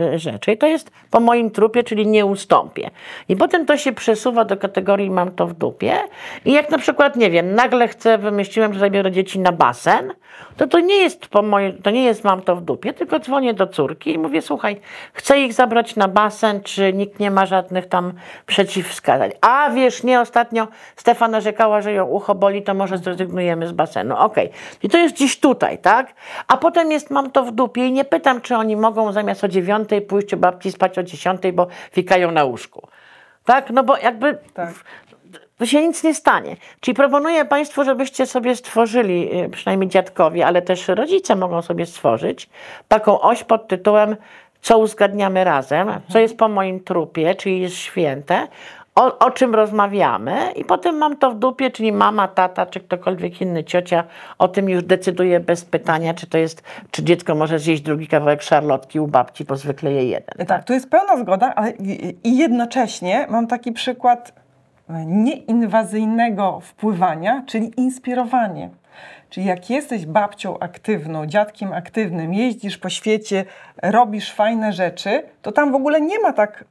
[0.00, 0.52] e, rzeczy.
[0.52, 2.90] I to jest po moim trupie, czyli nie ustąpię.
[3.28, 5.94] I potem to się przesuwa do kategorii mam to w dupie.
[6.44, 10.12] I jak na przykład, nie wiem, nagle chcę, wymyśliłem, że zabiorę dzieci na basen,
[10.56, 13.54] to to nie jest po moje, to nie jest mam to w dupie, tylko dzwonię
[13.54, 14.80] do córki i mówię, słuchaj,
[15.12, 18.12] chcę ich zabrać na basen, czy nikt nie ma żadnych tam
[18.46, 19.30] przeciwwskazań.
[19.40, 24.14] A wiesz, nie, ostatnio Stefa narzekała, że ją ucho boli, to może zrezygnujemy z basenu.
[24.16, 24.46] Okej.
[24.46, 24.58] Okay.
[24.82, 26.14] I to jest gdzieś tutaj, tak?
[26.48, 29.48] A potem jest mam to w dupie i nie pytam, czy oni mogą zamiast o
[29.48, 32.88] dziewiątej pójść u babci spać o dziesiątej, bo fikają na łóżku.
[33.44, 33.70] Tak?
[33.70, 34.70] No bo jakby tak
[35.62, 36.56] to się nic nie stanie.
[36.80, 42.48] Czyli proponuję Państwu, żebyście sobie stworzyli, y, przynajmniej dziadkowie, ale też rodzice mogą sobie stworzyć,
[42.88, 44.16] taką oś pod tytułem
[44.62, 48.48] co uzgadniamy razem, co jest po moim trupie, czyli jest święte,
[48.94, 50.52] o, o, czym rozmawiamy?
[50.56, 54.04] I potem mam to w dupie, czyli mama, tata, czy ktokolwiek inny, ciocia,
[54.38, 58.42] o tym już decyduje bez pytania, czy to jest, czy dziecko może zjeść drugi kawałek
[58.42, 60.34] szarlotki u babci, bo zwykle je jeden.
[60.38, 61.72] Tak, tak tu jest pełna zgoda, ale
[62.24, 64.41] i jednocześnie mam taki przykład
[65.06, 68.70] nieinwazyjnego wpływania, czyli inspirowanie.
[69.30, 73.44] Czyli jak jesteś babcią aktywną, dziadkiem aktywnym, jeździsz po świecie,
[73.82, 76.64] robisz fajne rzeczy, to tam w ogóle nie ma tak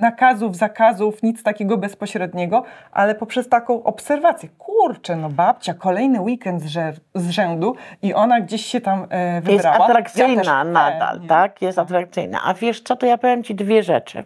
[0.00, 4.48] nakazów, zakazów, nic takiego bezpośredniego, ale poprzez taką obserwację.
[4.58, 9.76] Kurczę, no babcia, kolejny weekend z, z rzędu i ona gdzieś się tam e, wybrała.
[9.76, 11.62] Jest atrakcyjna ja nadal, tak?
[11.62, 12.40] Jest atrakcyjna.
[12.44, 14.24] A wiesz co, to ja powiem Ci dwie rzeczy.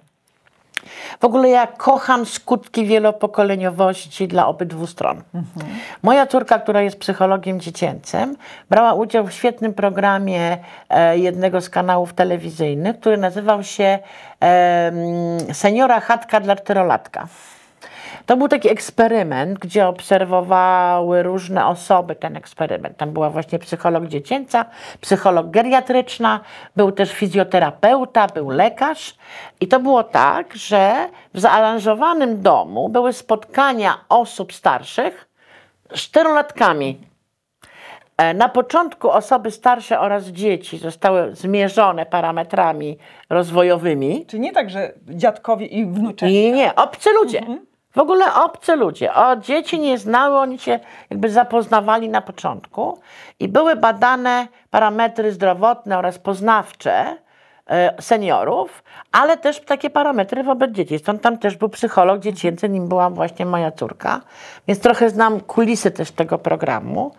[1.20, 5.22] W ogóle ja kocham skutki wielopokoleniowości dla obydwu stron.
[5.34, 5.66] Mhm.
[6.02, 8.36] Moja córka, która jest psychologiem dziecięcym,
[8.70, 10.58] brała udział w świetnym programie
[10.88, 13.98] e, jednego z kanałów telewizyjnych, który nazywał się
[14.42, 14.92] e,
[15.52, 17.28] Seniora Chatka dla czterolatka.
[18.28, 22.96] To był taki eksperyment, gdzie obserwowały różne osoby ten eksperyment.
[22.96, 24.64] Tam była właśnie psycholog dziecięca,
[25.00, 26.40] psycholog geriatryczna,
[26.76, 29.14] był też fizjoterapeuta, był lekarz.
[29.60, 35.28] I to było tak, że w zaaranżowanym domu były spotkania osób starszych
[35.94, 36.98] z czterolatkami.
[38.16, 42.98] E, na początku osoby starsze oraz dzieci zostały zmierzone parametrami
[43.30, 44.26] rozwojowymi.
[44.26, 46.32] Czy nie tak, że dziadkowie i wnuczęta?
[46.32, 47.38] Nie, nie, obcy ludzie.
[47.38, 47.67] Mhm.
[47.98, 49.14] W ogóle obcy ludzie.
[49.14, 50.80] O, dzieci nie znały, oni się
[51.10, 52.98] jakby zapoznawali na początku
[53.40, 57.16] i były badane parametry zdrowotne oraz poznawcze
[57.66, 58.82] e, seniorów,
[59.12, 60.98] ale też takie parametry wobec dzieci.
[60.98, 64.20] Stąd tam też był psycholog dziecięcy, nim była właśnie moja córka,
[64.68, 67.14] więc trochę znam kulisy też tego programu.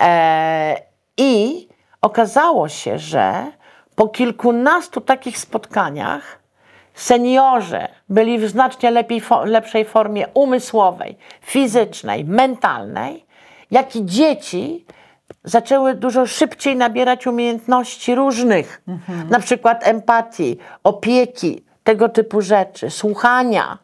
[0.00, 0.76] E,
[1.16, 1.68] I
[2.02, 3.46] okazało się, że
[3.94, 6.41] po kilkunastu takich spotkaniach
[6.94, 13.24] seniorzy byli w znacznie lepiej, lepszej formie umysłowej, fizycznej, mentalnej,
[13.70, 14.84] jak i dzieci
[15.44, 19.28] zaczęły dużo szybciej nabierać umiejętności różnych, mhm.
[19.28, 23.78] na przykład empatii, opieki, tego typu rzeczy, słuchania.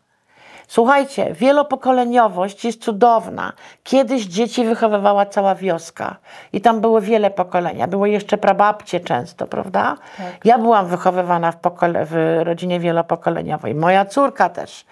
[0.69, 3.53] Słuchajcie, wielopokoleniowość jest cudowna.
[3.85, 6.17] Kiedyś dzieci wychowywała cała wioska
[6.53, 7.87] i tam było wiele pokolenia.
[7.87, 9.97] Były jeszcze prababcie często, prawda?
[10.17, 10.45] Tak.
[10.45, 11.57] Ja byłam wychowywana w,
[12.05, 14.87] w rodzinie wielopokoleniowej, moja córka też.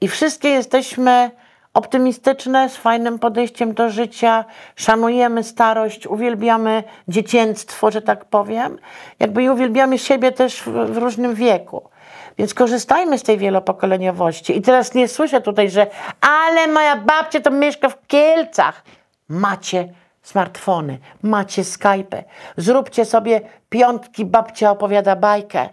[0.00, 1.30] I wszystkie jesteśmy
[1.74, 4.44] optymistyczne, z fajnym podejściem do życia,
[4.76, 8.78] szanujemy starość, uwielbiamy dziecięctwo, że tak powiem,
[9.20, 11.91] jakby i uwielbiamy siebie też w, w różnym wieku.
[12.38, 14.58] Więc korzystajmy z tej wielopokoleniowości.
[14.58, 15.86] I teraz nie słyszę tutaj, że
[16.20, 18.84] ale moja babcia to mieszka w Kielcach.
[19.28, 19.88] Macie
[20.22, 22.24] smartfony, macie Skype.
[22.56, 25.68] Zróbcie sobie piątki, babcia opowiada bajkę.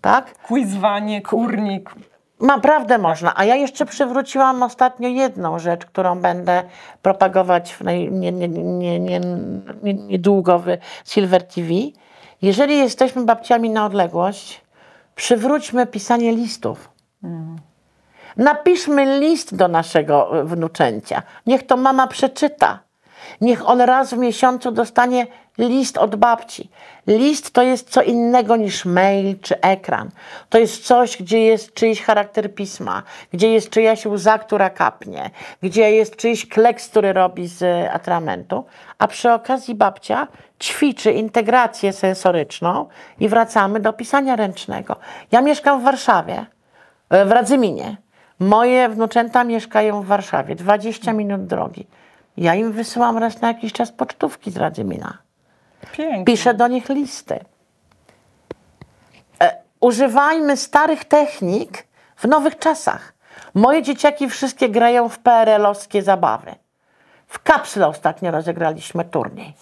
[0.00, 0.34] Tak?
[0.38, 1.94] Quizwanie, kurnik.
[2.40, 3.32] Naprawdę można.
[3.36, 6.62] A ja jeszcze przywróciłam ostatnio jedną rzecz, którą będę
[7.02, 9.20] propagować w naj, nie, nie, nie, nie,
[9.82, 10.66] nie, niedługo w
[11.04, 11.68] Silver TV.
[12.42, 14.60] Jeżeli jesteśmy babciami na odległość,
[15.18, 16.90] przywróćmy pisanie listów.
[18.36, 21.22] Napiszmy list do naszego wnuczęcia.
[21.46, 22.78] Niech to mama przeczyta.
[23.40, 25.26] Niech on raz w miesiącu dostanie
[25.58, 26.70] list od babci.
[27.06, 30.10] List to jest co innego niż mail czy ekran.
[30.48, 33.02] To jest coś, gdzie jest czyjś charakter pisma,
[33.32, 35.30] gdzie jest czyjaś łza, która kapnie,
[35.62, 38.64] gdzie jest czyjś kleks, który robi z atramentu,
[38.98, 40.28] a przy okazji babcia
[40.60, 42.88] ćwiczy integrację sensoryczną
[43.20, 44.96] i wracamy do pisania ręcznego.
[45.32, 46.46] Ja mieszkam w Warszawie,
[47.10, 47.96] e, w Radzyminie.
[48.40, 51.86] Moje wnuczęta mieszkają w Warszawie, 20 minut drogi.
[52.38, 55.18] Ja im wysyłam raz na jakiś czas pocztówki z Radzymina.
[55.92, 56.24] Pięknie.
[56.24, 57.40] Piszę do nich listy.
[59.42, 61.86] E, używajmy starych technik
[62.16, 63.14] w nowych czasach.
[63.54, 66.54] Moje dzieciaki wszystkie grają w PRL-owskie zabawy.
[67.26, 69.54] W kapsle ostatnio rozegraliśmy turniej.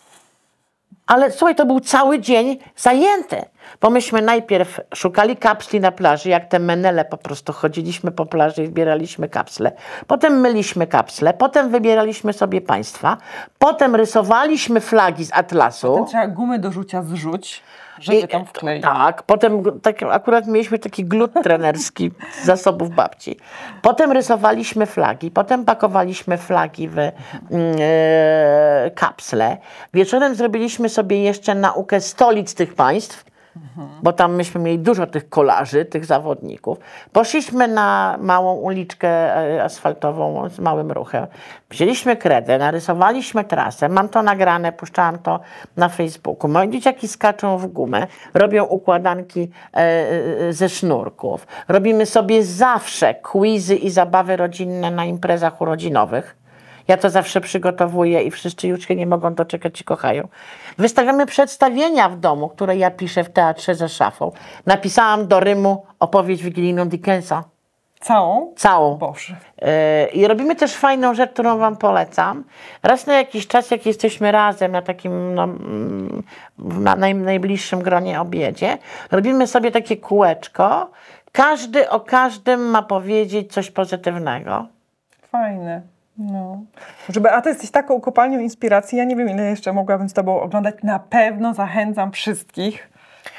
[1.07, 3.45] Ale słuchaj, to był cały dzień zajęty,
[3.81, 8.63] bo myśmy najpierw szukali kapsli na plaży, jak te menele po prostu chodziliśmy po plaży
[8.63, 9.73] i zbieraliśmy kapsle.
[10.07, 13.17] Potem myliśmy kapsle, potem wybieraliśmy sobie państwa,
[13.59, 15.89] potem rysowaliśmy flagi z atlasu.
[15.89, 17.63] Potem trzeba gumy do rzucia zrzuć,
[18.01, 18.83] żeby tam wkleić.
[18.83, 22.11] Tak, potem tak, akurat mieliśmy taki glut trenerski
[22.43, 23.37] z zasobów babci.
[23.83, 27.13] Potem rysowaliśmy flagi, potem pakowaliśmy flagi w e,
[28.95, 29.57] kapsle.
[29.95, 33.25] Wieczorem zrobiliśmy sobie jeszcze naukę stolic tych państw,
[34.03, 36.79] bo tam myśmy mieli dużo tych kolarzy, tych zawodników.
[37.13, 41.27] Poszliśmy na małą uliczkę e, asfaltową z małym ruchem.
[41.71, 43.89] Wzięliśmy kredę, narysowaliśmy trasę.
[43.89, 45.41] Mam to nagrane, puszczałam to
[45.77, 46.51] na Facebooku.
[46.51, 51.47] Moje dzieciaki skaczą w gumę, robią układanki e, e, ze sznurków.
[51.69, 56.37] Robimy sobie zawsze quizy i zabawy rodzinne na imprezach urodzinowych.
[56.89, 60.29] Ja to zawsze przygotowuję i wszyscy już się nie mogą doczekać i kochają.
[60.79, 64.33] Wystawiamy przedstawienia w domu, które ja piszę w teatrze ze szafą.
[64.67, 67.45] Napisałam do Rymu opowieść wigilijną Dickensa.
[68.01, 68.53] Całą?
[68.57, 68.97] Całą.
[68.97, 69.37] Boże.
[69.63, 69.69] Yy,
[70.07, 72.45] I robimy też fajną rzecz, którą Wam polecam.
[72.83, 76.23] Raz na jakiś czas, jak jesteśmy razem na takim no, mm,
[76.59, 78.79] na naj, najbliższym gronie obiedzie,
[79.11, 80.91] robimy sobie takie kółeczko.
[81.33, 84.67] Każdy o każdym ma powiedzieć coś pozytywnego.
[85.33, 85.96] Fajne.
[86.19, 86.63] No.
[87.09, 88.99] Żeby, a ty jesteś taką kopalnią inspiracji.
[88.99, 90.75] Ja nie wiem, ile jeszcze mogłabym z tobą oglądać.
[90.83, 92.91] Na pewno zachęcam wszystkich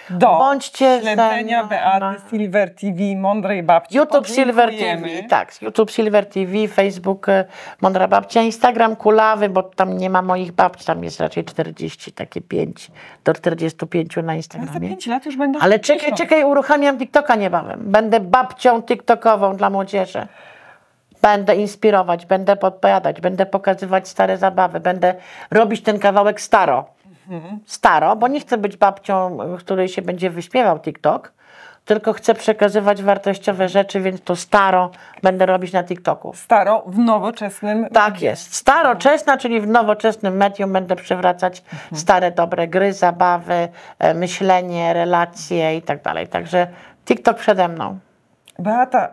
[0.10, 2.22] do Bądźcie śledzenia ze- Beaty.
[2.30, 3.98] Silver TV, Mądrej Babci.
[3.98, 4.70] YouTube Silver.
[4.70, 7.46] TV, tak, YouTube Silver TV, Facebook e,
[7.82, 12.42] Mądra Babcia, Instagram Kulawy, bo tam nie ma moich babci, tam jest raczej 40, takie
[12.42, 12.92] 5
[13.26, 14.88] do 45 na Ja za Instagramie.
[14.90, 16.18] 5 lat już będę Ale czekaj, 60.
[16.30, 17.80] czekaj, uruchamiam TikToka niebawem.
[17.84, 20.28] Będę babcią TikTokową dla młodzieży.
[21.22, 25.16] Będę inspirować, będę podpowiadać, będę pokazywać stare zabawy, będę
[25.52, 26.86] robić ten kawałek staro.
[27.66, 31.34] Staro, bo nie chcę być babcią, której się będzie wyśpiewał TikTok,
[31.86, 34.92] tylko chcę przekazywać wartościowe rzeczy, więc to staro
[35.24, 36.34] będę robić na TikToku.
[36.34, 37.90] Staro w nowoczesnym.
[37.94, 38.56] Tak jest.
[38.56, 41.64] Staroczesna, czyli w nowoczesnym medium będę przywracać
[41.94, 43.68] stare, dobre gry, zabawy,
[44.00, 46.28] e, myślenie, relacje i tak dalej.
[46.28, 46.68] Także
[47.06, 48.00] TikTok przede mną.
[48.60, 49.10] Beata,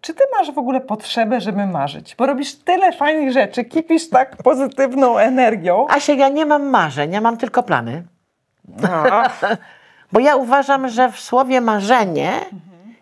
[0.00, 2.14] czy ty masz w ogóle potrzebę, żeby marzyć?
[2.18, 5.86] Bo robisz tyle fajnych rzeczy, kipisz tak pozytywną energią.
[5.88, 8.04] Asia, ja nie mam marzeń, ja mam tylko plany.
[8.90, 9.30] A,
[10.12, 12.32] Bo ja uważam, że w słowie marzenie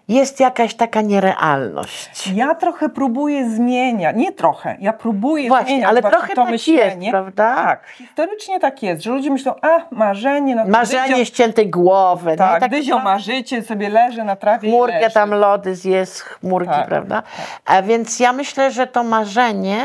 [0.09, 2.27] jest jakaś taka nierealność.
[2.35, 4.17] ja trochę próbuję zmieniać.
[4.17, 6.81] Nie trochę, ja próbuję Właśnie, zmieniać ale trochę to tak myślenie.
[7.07, 7.55] jest, prawda?
[7.55, 12.37] Tak, historycznie tak jest, że ludzie myślą, a marzenie, no Marzenie Dyzio, ściętej głowy.
[12.37, 16.87] tak, Tak Dyzio marzyciel sobie leży na trawie chmurkę tam lody zje z chmurki, Tak,
[16.89, 17.23] prawda?
[17.65, 19.81] A więc ja myślę, że to marzenie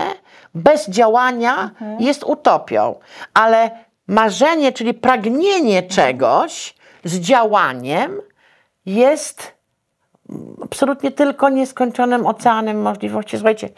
[0.56, 2.02] bez działania Mhm.
[2.02, 2.96] jest utopią,
[3.34, 3.72] ale
[4.08, 8.22] marzenie, czyli pragnienie czegoś z działaniem
[8.86, 9.61] jest
[10.64, 13.38] absolutnie tylko nieskończonym oceanem możliwości.
[13.38, 13.70] Słuchajcie,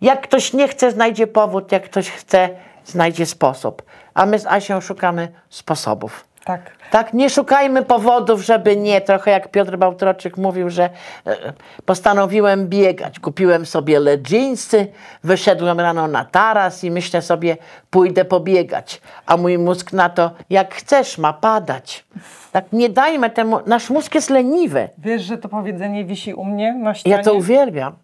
[0.00, 2.48] jak ktoś nie chce, znajdzie powód, jak ktoś chce,
[2.84, 3.82] znajdzie sposób.
[4.14, 6.24] A my z Asią szukamy sposobów.
[6.44, 6.70] Tak.
[6.90, 9.00] Tak, nie szukajmy powodów, żeby nie.
[9.00, 10.90] Trochę jak Piotr Bałtroczyk mówił, że
[11.26, 11.52] e,
[11.84, 13.20] postanowiłem biegać.
[13.20, 14.86] Kupiłem sobie leginsy,
[15.24, 17.56] wyszedłem rano na taras i myślę sobie,
[17.90, 19.00] pójdę pobiegać.
[19.26, 22.04] A mój mózg na to, jak chcesz, ma padać.
[22.52, 24.88] Tak, nie dajmy temu, nasz mózg jest leniwy.
[24.98, 27.16] Wiesz, że to powiedzenie wisi u mnie na ścianie?
[27.16, 27.96] Ja to uwielbiam.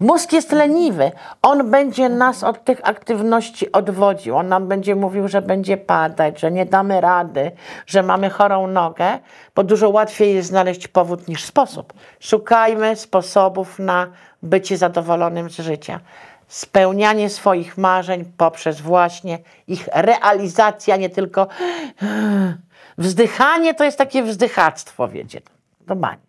[0.00, 1.12] Mózg jest leniwy.
[1.42, 4.36] On będzie nas od tych aktywności odwodził.
[4.36, 7.52] On nam będzie mówił, że będzie padać, że nie damy rady,
[7.86, 9.18] że mamy chorą nogę,
[9.54, 11.92] bo dużo łatwiej jest znaleźć powód niż sposób.
[12.20, 14.06] Szukajmy sposobów na
[14.42, 16.00] bycie zadowolonym z życia.
[16.48, 21.46] Spełnianie swoich marzeń poprzez właśnie ich realizację, a nie tylko
[22.98, 25.40] wzdychanie to jest takie wzdychactwo, wiecie.
[25.86, 26.27] Do bani.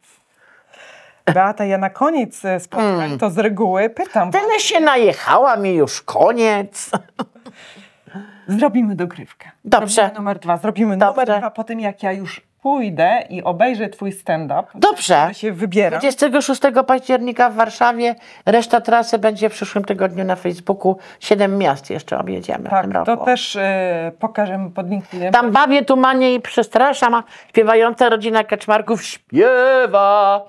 [1.34, 4.32] Beata, ja na koniec e, spotkań to z reguły pytam.
[4.32, 6.90] Tyle się najechała mi już koniec.
[8.48, 9.50] Zrobimy dogrywkę.
[9.66, 9.94] Dobrze.
[9.96, 10.58] Zrobimy numer dwa.
[10.58, 11.22] Zrobimy Dobrze.
[11.26, 14.64] numer dwa po tym, jak ja już pójdę i obejrzę twój stand-up.
[14.76, 15.14] Dobrze.
[15.14, 16.00] Ja się wybieram.
[16.00, 18.16] 26 października w Warszawie,
[18.46, 20.98] reszta trasy będzie w przyszłym tygodniu na Facebooku.
[21.20, 23.06] Siedem miast jeszcze objedziemy w Tak, tym roku.
[23.06, 25.32] to też e, pokażemy, podlinkujemy.
[25.32, 30.42] Tam bawię, tumanie i przestraszam, a śpiewająca rodzina Kaczmarków śpiewa.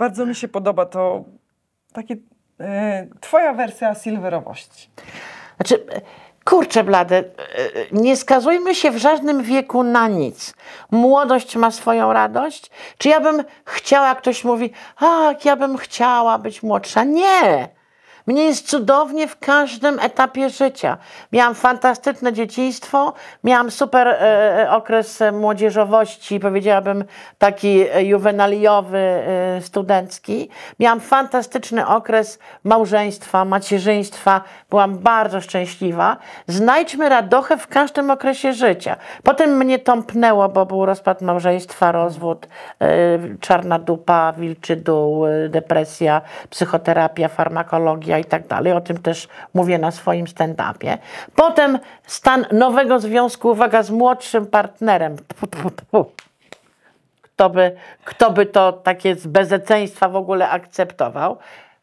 [0.00, 1.24] Bardzo mi się podoba to
[1.92, 2.16] takie
[2.60, 4.90] e, twoja wersja silverowości.
[5.56, 5.86] Znaczy,
[6.44, 7.24] kurczę blade, e,
[7.92, 10.54] nie skazujmy się w żadnym wieku na nic.
[10.90, 12.70] Młodość ma swoją radość.
[12.98, 17.04] Czy ja bym chciała, ktoś mówi, a, ja bym chciała być młodsza?
[17.04, 17.68] Nie!
[18.26, 20.98] Mnie jest cudownie w każdym etapie życia.
[21.32, 23.12] Miałam fantastyczne dzieciństwo,
[23.44, 27.04] miałam super e, okres e, młodzieżowości, powiedziałabym
[27.38, 30.48] taki e, juwenaliowy, e, studencki.
[30.80, 34.40] Miałam fantastyczny okres małżeństwa, macierzyństwa.
[34.70, 36.16] Byłam bardzo szczęśliwa.
[36.46, 38.96] Znajdźmy radochę w każdym okresie życia.
[39.22, 42.46] Potem mnie tąpnęło, bo był rozpad małżeństwa, rozwód,
[42.80, 48.72] e, czarna dupa, wilczy dół, e, depresja, psychoterapia, farmakologia i tak dalej.
[48.72, 50.98] O tym też mówię na swoim stand-upie.
[51.34, 55.16] Potem stan nowego związku, uwaga, z młodszym partnerem.
[57.22, 61.38] Kto by, kto by to takie z bezeceństwa w ogóle akceptował?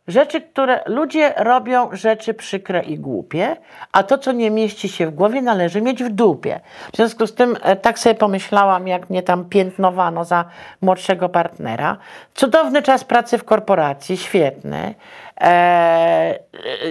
[0.07, 3.57] Rzeczy, które ludzie robią, rzeczy przykre i głupie,
[3.91, 6.59] a to, co nie mieści się w głowie, należy mieć w dupie.
[6.93, 10.45] W związku z tym e, tak sobie pomyślałam, jak mnie tam piętnowano za
[10.81, 11.97] młodszego partnera.
[12.33, 14.95] Cudowny czas pracy w korporacji, świetny.
[15.41, 15.45] E,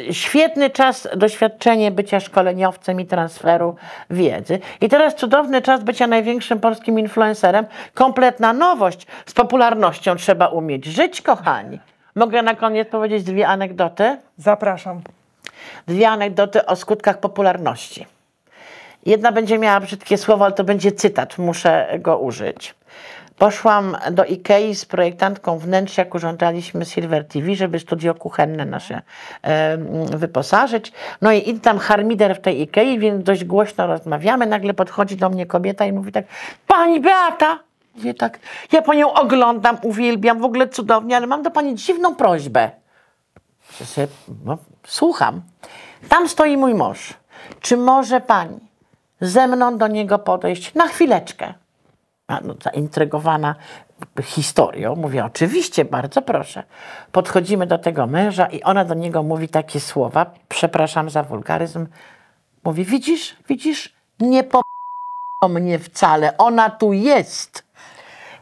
[0.08, 3.76] e, świetny czas, doświadczenie bycia szkoleniowcem i transferu
[4.10, 4.58] wiedzy.
[4.80, 7.66] I teraz cudowny czas bycia największym polskim influencerem.
[7.94, 9.06] Kompletna nowość.
[9.26, 11.78] Z popularnością trzeba umieć żyć, kochani.
[12.16, 14.18] Mogę na koniec powiedzieć dwie anegdoty?
[14.38, 15.00] Zapraszam.
[15.86, 18.06] Dwie anegdoty o skutkach popularności.
[19.06, 22.74] Jedna będzie miała brzydkie słowo, ale to będzie cytat, muszę go użyć.
[23.38, 29.02] Poszłam do Ikei z projektantką wnętrz, jak urządzaliśmy Silver TV, żeby studio kuchenne nasze
[29.42, 29.78] e,
[30.16, 30.92] wyposażyć.
[31.22, 34.46] No i idę tam harmider w tej Ikei, więc dość głośno rozmawiamy.
[34.46, 36.24] Nagle podchodzi do mnie kobieta i mówi tak,
[36.66, 37.58] Pani Beata!
[37.96, 38.38] Mówię tak,
[38.72, 42.70] ja Panią oglądam, uwielbiam, w ogóle cudownie, ale mam do Pani dziwną prośbę.
[44.44, 45.42] No, słucham.
[46.08, 47.14] Tam stoi mój mąż.
[47.60, 48.60] Czy może Pani
[49.20, 51.54] ze mną do niego podejść na chwileczkę?
[52.26, 53.54] A, no, zaintrygowana
[54.22, 56.62] historią, mówię, oczywiście, bardzo proszę.
[57.12, 61.86] Podchodzimy do tego męża i ona do niego mówi takie słowa, przepraszam za wulgaryzm,
[62.64, 64.60] mówi, widzisz, widzisz, nie po
[65.48, 67.65] mnie wcale, ona tu jest.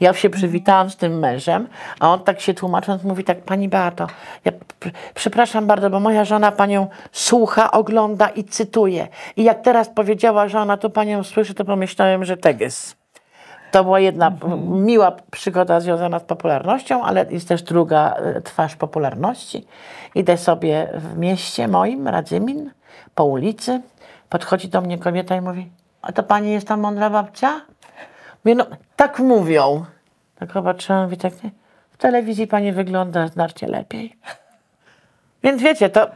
[0.01, 1.69] Ja się przywitałam z tym mężem,
[2.01, 4.07] a on tak się tłumacząc mówi tak, pani Beato,
[4.45, 9.09] ja pr- przepraszam bardzo, bo moja żona panią słucha, ogląda i cytuje.
[9.37, 12.97] I jak teraz powiedziała, że ona tu panią słyszy, to pomyślałem, że teges.
[13.71, 14.33] To była jedna
[14.67, 19.67] miła przygoda związana z popularnością, ale jest też druga e, twarz popularności.
[20.15, 22.71] Idę sobie w mieście moim, Radzymin,
[23.15, 23.81] po ulicy.
[24.29, 25.71] Podchodzi do mnie kobieta i mówi,
[26.03, 27.61] a to pani jest ta mądra babcia?
[28.45, 28.67] Mówię, no,
[28.97, 29.85] tak mówią.
[30.39, 31.51] Tak zobaczyłam, mówię, tak, nie?
[31.91, 34.17] w telewizji pani wygląda znacznie lepiej.
[35.45, 36.11] Więc wiecie, to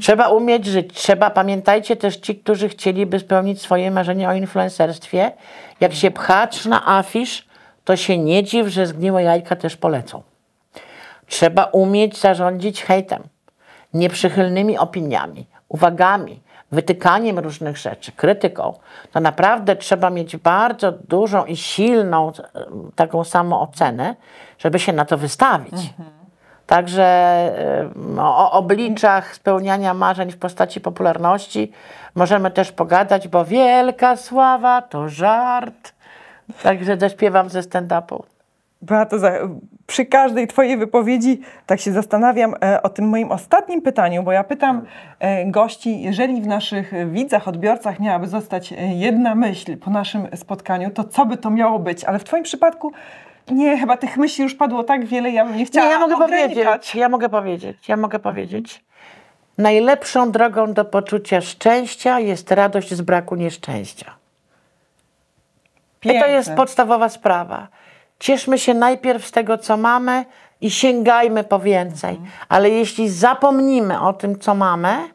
[0.00, 0.94] trzeba umieć żyć.
[0.94, 5.32] Trzeba, pamiętajcie też ci, którzy chcieliby spełnić swoje marzenie o influencerstwie,
[5.80, 7.48] jak się pchacz na afisz,
[7.84, 10.22] to się nie dziw, że zgniłe jajka też polecą.
[11.26, 13.22] Trzeba umieć zarządzić hejtem,
[13.94, 16.40] nieprzychylnymi opiniami, uwagami,
[16.72, 18.74] wytykaniem różnych rzeczy, krytyką.
[19.12, 22.32] To naprawdę trzeba mieć bardzo dużą i silną e,
[22.94, 24.14] taką samoocenę,
[24.58, 25.94] żeby się na to wystawić.
[26.66, 27.04] Także
[28.16, 31.72] e, o obliczach spełniania marzeń w postaci popularności
[32.14, 35.92] możemy też pogadać, bo wielka sława to żart.
[36.62, 38.22] Także zaśpiewam ze stand-upu.
[38.82, 39.32] Beato, za,
[39.86, 44.44] przy każdej Twojej wypowiedzi tak się zastanawiam e, o tym moim ostatnim pytaniu, bo ja
[44.44, 44.82] pytam
[45.18, 50.90] e, gości, jeżeli w naszych widzach, odbiorcach miałaby zostać e, jedna myśl po naszym spotkaniu,
[50.90, 52.04] to co by to miało być?
[52.04, 52.92] Ale w Twoim przypadku
[53.50, 56.14] Nie, chyba tych myśli już padło tak wiele, ja bym nie chciała Nie, ja mogę
[56.14, 56.54] ograniczać.
[56.54, 58.84] powiedzieć, ja mogę powiedzieć, ja mogę powiedzieć.
[59.58, 64.14] Najlepszą drogą do poczucia szczęścia jest radość z braku nieszczęścia.
[66.02, 66.32] I to Piękne.
[66.32, 67.68] jest podstawowa sprawa.
[68.22, 70.24] Cieszmy się najpierw z tego, co mamy
[70.60, 72.20] i sięgajmy po więcej.
[72.48, 75.08] Ale jeśli zapomnimy o tym, co mamy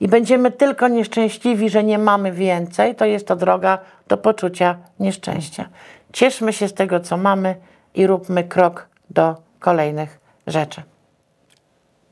[0.00, 3.78] i będziemy tylko nieszczęśliwi, że nie mamy więcej, to jest to droga
[4.08, 5.68] do poczucia nieszczęścia.
[6.12, 7.56] Cieszmy się z tego, co mamy
[7.94, 10.82] i róbmy krok do kolejnych rzeczy.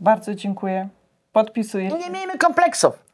[0.01, 0.89] Bardzo dziękuję.
[1.33, 1.89] Podpisuję.
[1.89, 3.05] Nie miejmy kompleksów.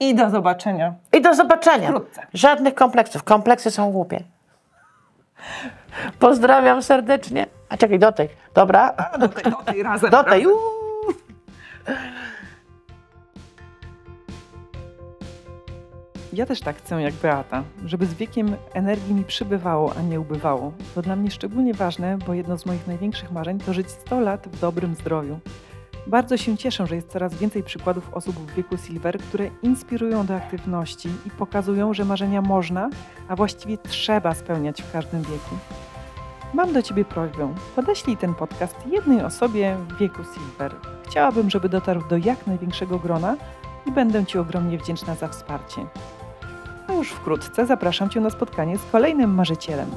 [0.00, 0.94] I do zobaczenia.
[1.12, 1.88] I do zobaczenia.
[1.88, 2.26] Wkrótce.
[2.34, 3.22] Żadnych kompleksów.
[3.22, 4.24] Kompleksy są głupie.
[6.18, 7.46] Pozdrawiam serdecznie.
[7.68, 8.28] A czekaj, do tej.
[8.54, 8.94] Dobra.
[8.96, 10.10] A, do tej, do tej razem.
[10.10, 10.44] Do tej.
[10.44, 10.58] razem.
[16.32, 20.72] Ja też tak chcę jak Beata, żeby z wiekiem energii mi przybywało, a nie ubywało.
[20.94, 24.48] To dla mnie szczególnie ważne, bo jedno z moich największych marzeń to żyć 100 lat
[24.48, 25.38] w dobrym zdrowiu.
[26.08, 30.36] Bardzo się cieszę, że jest coraz więcej przykładów osób w wieku Silver, które inspirują do
[30.36, 32.90] aktywności i pokazują, że marzenia można,
[33.28, 35.56] a właściwie trzeba spełniać w każdym wieku.
[36.54, 37.54] Mam do Ciebie prośbę.
[37.76, 40.74] Podeślij ten podcast jednej osobie w wieku Silver.
[41.06, 43.36] Chciałabym, żeby dotarł do jak największego grona
[43.86, 45.86] i będę Ci ogromnie wdzięczna za wsparcie.
[46.88, 49.90] A już wkrótce zapraszam Cię na spotkanie z kolejnym marzycielem.